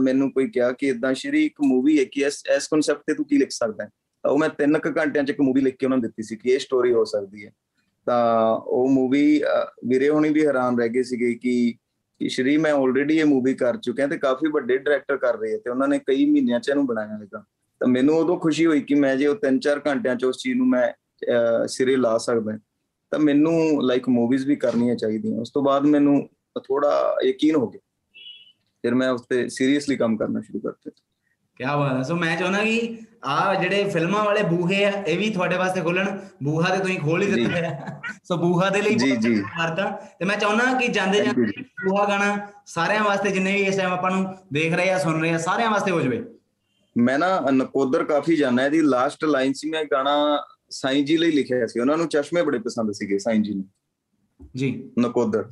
[0.00, 3.26] ਮੈਨੂੰ ਕੋਈ ਕਿਹਾ ਕਿ ਇਦਾਂ ਸ਼੍ਰੀ ਇੱਕ ਮੂਵੀ ਹੈ ਕਿ ਇਸ ਇਸ ਕਨਸੈਪਟ ਤੇ ਤੂੰ
[3.26, 3.88] ਕੀ ਲਿਖ ਸਕਦਾ ਹੈ?
[4.22, 6.36] ਤਾਂ ਉਹ ਮੈਂ 3 ਕੁ ਘੰਟਿਆਂ ਚ ਇੱਕ ਮੂਵੀ ਲਿਖ ਕੇ ਉਹਨਾਂ ਨੂੰ ਦਿੱਤੀ ਸੀ
[6.36, 7.52] ਕਿ ਇਹ ਸਟੋਰੀ ਹੋ ਸਕਦੀ ਹੈ।
[8.06, 9.42] ਤਾਂ ਉਹ ਮੂਵੀ
[9.88, 11.74] ਵੀਰੇ ਹੋਣੀ ਵੀ ਹੈਰਾਨ ਰਹਿ ਗਏ ਸੀਗੇ ਕਿ
[12.20, 15.58] ਕਿ ਸ਼੍ਰੀ ਮੈਂ ਆਲਰੇਡੀ ਇਹ ਮੂਵੀ ਕਰ ਚੁੱਕਿਆ ਤੇ ਕਾਫੀ ਵੱਡੇ ਡਾਇਰੈਕਟਰ ਕਰ ਰਹੇ ਆ
[15.58, 17.44] ਤੇ ਉਹਨਾਂ ਨੇ ਕਈ ਮਹੀਨਿਆਂ ਚ ਇਹਨੂੰ ਬਣਾਇਆ ਹੈਗਾ।
[17.80, 20.68] ਤਾਂ ਮੈਨੂੰ ਉਦੋਂ ਖੁਸ਼ੀ ਹੋਈ ਕਿ ਮੈਂ ਜੇ ਉਹ 3-4 ਘੰਟਿਆਂ ਚ ਉਸ ਚੀਜ਼ ਨੂੰ
[20.68, 22.58] ਮੈਂ ਅਹ, ਸਿਰੇ ਲਾ ਸਕਦਾ
[23.10, 26.28] ਤਾਂ ਮੈਨੂੰ ਲਾਈਕ ਮੂਵੀਜ਼ ਵੀ ਕਰਨੀਆਂ ਚਾਹੀਦੀਆਂ। ਉਸ ਤੋਂ ਬਾਅਦ ਮੈਨੂੰ
[26.60, 27.80] ਥੋੜਾ ਯਕੀਨ ਹੋ ਗਿਆ।
[28.82, 31.02] ਫਿਰ ਮੈਂ ਉਸ ਤੇ ਸੀਰੀਅਸਲੀ ਕੰਮ ਕਰਨਾ ਸ਼ੁਰੂ ਕਰ ਦਿੱਤਾ
[31.56, 35.30] ਕੀ ਬਾਤ ਹੈ। ਸੋ ਮੈਂ ਚਾਹੁੰਦਾ ਕਿ ਆ ਜਿਹੜੇ ਫਿਲਮਾਂ ਵਾਲੇ ਬੂਹੇ ਆ ਇਹ ਵੀ
[35.30, 39.16] ਤੁਹਾਡੇ ਵਾਸਤੇ ਖੋਲਣ। ਬੂਹਾ ਤੇ ਤੁਸੀਂ ਖੋਲ ਹੀ। ਦਿੱਤਾ ਹੈ ਸੋ ਬੂਹਾ ਦੇ ਲਈ ਜੀ,
[39.16, 43.76] ਜੀ। ਮੁਬਾਰਕਾਂ ਤੇ ਮੈਂ ਚਾਹੁੰਦਾ ਕਿ ਜਾਂਦੇ ਜਾਂਦੇ ਬੂਹਾ ਗਾਣਾ ਸਾਰਿਆਂ ਵਾਸਤੇ ਜਿੰਨੇ ਵੀ ਇਸ
[43.76, 46.24] ਟਾਈਮ ਆਪਾਂ ਨੂੰ ਦੇਖ ਰਹੇ ਆ ਸੁਣ ਰਹੇ ਆ ਸਾਰਿਆਂ ਵਾਸਤੇ ਹੋ ਜਾਵੇ।
[46.98, 51.66] ਮੈਂ ਨਾ ਨਕੋਦਰ ਕਾਫੀ ਜਾਣਾ ਇਹਦੀ ਲਾਸਟ ਲਾਈਨ ਸੀ ਮੈਂ ਗਾਣਾ ਸਾਈਂ ਜੀ ਲਈ ਲਿਖਿਆ
[51.66, 53.64] ਸੀ। ਉਹਨਾਂ ਨੂੰ ਚਸ਼ਮੇ ਬੜੇ ਪਸੰਦ ਸੀਗੇ ਸਾਈਂ ਜੀ ਨੂੰ।
[54.56, 55.48] ਜੀ। ਨਕੋਦਰ।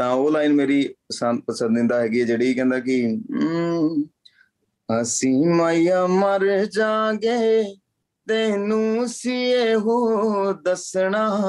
[0.00, 4.04] ਤਾਂ ਉਹ ਲਾਈਨ ਮੇਰੀ ਪਸੰਦ ਪਸੰਦੀਦਾ ਹੈਗੀ ਹੈ ਜਿਹੜੀ ਕਹਿੰਦਾ ਕਿ ਹਮ,
[5.02, 7.76] ਅਸੀਂ ਮਾਇਆ ਮਰ ਜਾਗੇ
[8.28, 11.40] ਤੈਨੂੰ ਸੀ ਹੋ ਦੱਸਣਾ।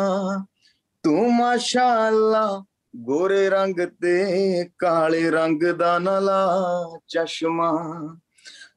[1.03, 6.47] ਤੂੰ ਮਾਸ਼ਾਅੱਲਾ ਗੋਰੇ ਰੰਗ ਤੇ ਕਾਲੇ ਰੰਗ ਦਾ ਨਲਾ
[7.07, 7.71] ਚਸ਼ਮਾ।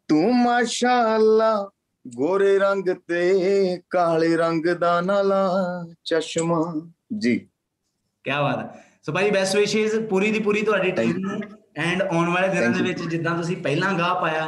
[0.09, 1.71] ਤੂੰ ਮਾਸ਼ਾਅੱਲਾ
[2.17, 5.51] ਗੋਰੇ ਰੰਗ ਤੇ ਕਾਲੇ ਰੰਗ ਦਾ ਨਲਾ
[6.05, 7.39] ਚਸ਼ਮਾ। ਜੀ।
[8.25, 11.41] ਕੀ ਬਾਤ ਹੈ। ਸੋ ਭਾਈ ਬੈਸਟ ਵਿਸ਼ੇਸ ਪੂਰੀ ਦੀ ਪੂਰੀ ਤੁਹਾਡੀ ਟੀਮ ਨੂੰ
[11.77, 12.83] ਐਂਡ ਆਉਣ ਵਾਲੇ ਦਿਨਾਂ ਦੇ.
[12.83, 14.47] ਵਿੱਚ ਜਿੱਦਾਂ ਤੁਸੀਂ ਪਹਿਲਾਂ ਗਾਹ ਪਾਇਆ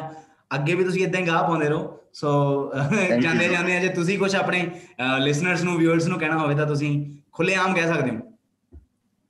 [0.54, 2.30] ਅੱਗੇ ਵੀ ਤੁਸੀਂ ਇਦਾਂ ਹੀ ਗਾਹ ਪਾਉਂਦੇ ਰਹੋ। ਸੋ.
[3.22, 4.70] ਜਾਂਦੇ ਜਾਂਦੇ ਜੇ ਤੁਸੀਂ ਕੁਝ ਆਪਣੇ
[5.20, 6.92] ਲਿਸਨਰਸ ਨੂੰ ਵਿਊਅਰਸ ਨੂੰ ਕਹਿਣਾ ਹੋਵੇ ਤਾਂ ਤੁਸੀਂ
[7.32, 8.16] ਖੁੱਲੇਆਮ ਕਹਿ ਸਕਦੇ ਹੋ।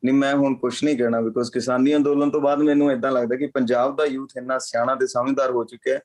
[0.02, 3.46] ਨਹੀਂ ਮੈਂ ਹੁਣ ਕੁਝ ਨਹੀਂ ਕਹਿਣਾ ਬਿਕੋਜ਼ ਕਿਸਾਨੀ ਅੰਦੋਲਨ ਤੋਂ ਬਾਅਦ ਮੈਨੂੰ ਇਦਾਂ ਲੱਗਦਾ ਕਿ
[3.46, 6.00] ਪੰਜਾਬ ਦਾ ਯੂਥ ਇੰਨਾ ਸਿਆਣਾ ਤੇ ਸਮਝਦਾਰ ਹੋ ਚੁੱਕਿਆ ਹੈ।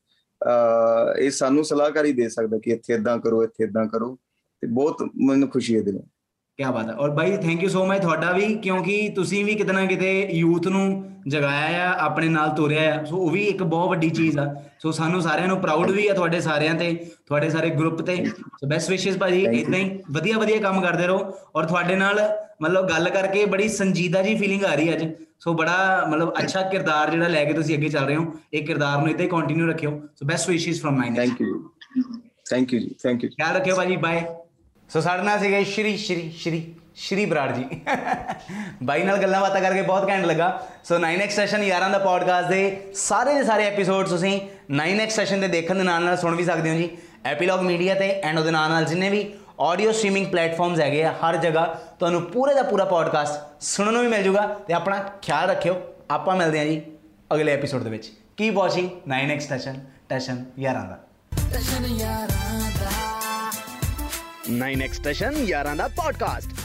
[1.19, 4.17] ਇਹ ਸਾਨੂੰ ਸਲਾਹਕਾਰੀ ਦੇ ਸਕਦਾ ਕਿ ਇੱਥੇ ਇਦਾਂ ਕਰੋ ਇੱਥੇ ਇਦਾਂ ਕਰੋ।
[4.61, 6.01] ਤੇ ਬਹੁਤ ਮੈਨੂੰ ਖੁਸ਼ੀ ਹੈ ਦਿਲੋਂ
[6.59, 9.73] ਕੀ ਬਾਤ ਹੈ। ਔਰ ਬਾਈ ਥੈਂਕ ਯੂ ਸੋ ਮਚ ਤੁਹਾਡਾ ਵੀ ਕਿਉਂਕਿ ਤੁਸੀਂ ਵੀ ਕਿਤੇ
[9.73, 10.83] ਨਾ ਕਿਤੇ ਯੂਥ ਨੂੰ
[11.27, 14.45] ਜਗਾਇਆ ਆ ਆਪਣੇ ਨਾਲ ਤੋਰਿਆ ਆ। ਸੋ ਉਹ ਵੀ ਇੱਕ ਬਹੁਤ ਵੱਡੀ ਚੀਜ਼ ਆ।
[14.79, 16.93] ਸੋ ਸਾਨੂੰ ਸਾਰਿਆਂ ਨੂੰ ਪ੍ਰਾਊਡ ਵੀ ਆ ਤੁਹਾਡੇ ਸਾਰਿਆਂ ਤੇ
[17.27, 19.41] ਤੁਹਾਡੇ ਸਾਰੇ ਗਰੁੱਪ ਤੇ। ਸੋ ਬੈਸਟ ਵਿਸ਼ੇਸ ਭਾਜੀ.
[19.51, 22.19] ਇਦਾਂ ਹੀ ਵਧੀਆ ਵਧੀਆ ਕੰਮ ਕਰਦੇ ਰਹੋ। ਔਰ ਤੁਹਾਡੇ ਨਾਲ
[22.61, 25.05] ਮਤਲਬ ਗੱਲ ਕਰਕੇ ਬੜੀ ਸੰਜੀਦਾ ਜੀ ਫੀਲਿੰਗ ਆ ਰਹੀ ਅੱਜ।
[25.39, 28.97] ਸੋ ਬੜਾ ਮਤਲਬ ਅੱਛਾ ਕਿਰਦਾਰ ਜਿਹੜਾ ਲੈ ਕੇ ਤੁਸੀਂ ਅੱਗੇ ਚੱਲ ਰਹੇ ਹੋ। ਇਹ ਕਿਰਦਾਰ
[28.97, 31.69] ਨੂੰ ਇਦਾਂ ਹੀ ਕੰਟੀਨਿਊ ਰੱਖਿਓ। So best wishes from my thank you
[32.49, 34.23] thank you ji thank you ਖਿਆਲ ਰੱਖਿਓ ਭਾਜੀ ਬਾਏ
[34.93, 37.65] ਸੋ ਸਾਡੇ ਨਾਲ ਸੀਗੇ ਸ਼੍ਰੀ ਸ਼੍ਰੀ ਸ਼੍ਰੀ ਸ਼੍ਰੀ ਬਰਾੜ ਜੀ।
[38.83, 40.47] ਬਾਈ ਨਾਲ ਗੱਲਾਂ ਬਾਤਾਂ ਕਰਕੇ ਬਹੁਤ ਘੈਂਟ ਲੱਗਾ।
[40.83, 44.39] ਸੋ 9x ਸੈਸ਼ਨ ਯਾਰਾਂ ਦਾ ਪੋਡਕਾਸਟ ਦੇ ਸਾਰੇ ਦੇ ਸਾਰੇ ਐਪੀਸੋਡ ਤੁਸੀਂ
[44.79, 46.89] 9x ਸੈਸ਼ਨ ਦੇ ਦੇਖਣ ਦੇ ਨਾਲ ਨਾਲ ਸੁਣ ਵੀ ਸਕਦੇ ਹੋ ਜੀ।
[47.25, 49.23] ਐਪੀਲੌਗ ਮੀਡੀਆ ਤੇ ਐਂਡ ਉਹਦੇ ਨਾਲ ਨਾਲ ਜਿੰਨੇ ਵੀ
[49.59, 51.65] ਆਡੀਓ ਸਟ੍ਰੀਮਿੰਗ ਪਲੇਟਫਾਰਮਸ ਹੈਗੇ ਆ, ਹਰ ਜਗ੍ਹਾ
[51.99, 56.35] ਤੁਹਾਨੂੰ ਪੂਰੇ ਦਾ ਪੂਰਾ ਪੋਡਕਾਸਟ ਸੁਣਨ ਨੂੰ ਵੀ ਮਿਲ ਜੂਗਾ ਤੇ ਆਪਣਾ ਖਿਆਲ ਰੱਖਿਓ। ਆਪਾਂ
[56.35, 56.81] ਮਿਲਦੇ ਹਾਂ ਜੀ
[57.33, 60.97] ਅਗਲੇ ਐਪੀਸੋਡ ਦੇ ਵਿੱਚ। Keep watching 9x session tension ਯਾਰਾਂ ਦਾ।
[64.49, 66.60] 9 ਐਕਸਟੈਸ਼ਨ ਯਾਰਾਂ ਦਾ ਪੋਡਕਾਸਟ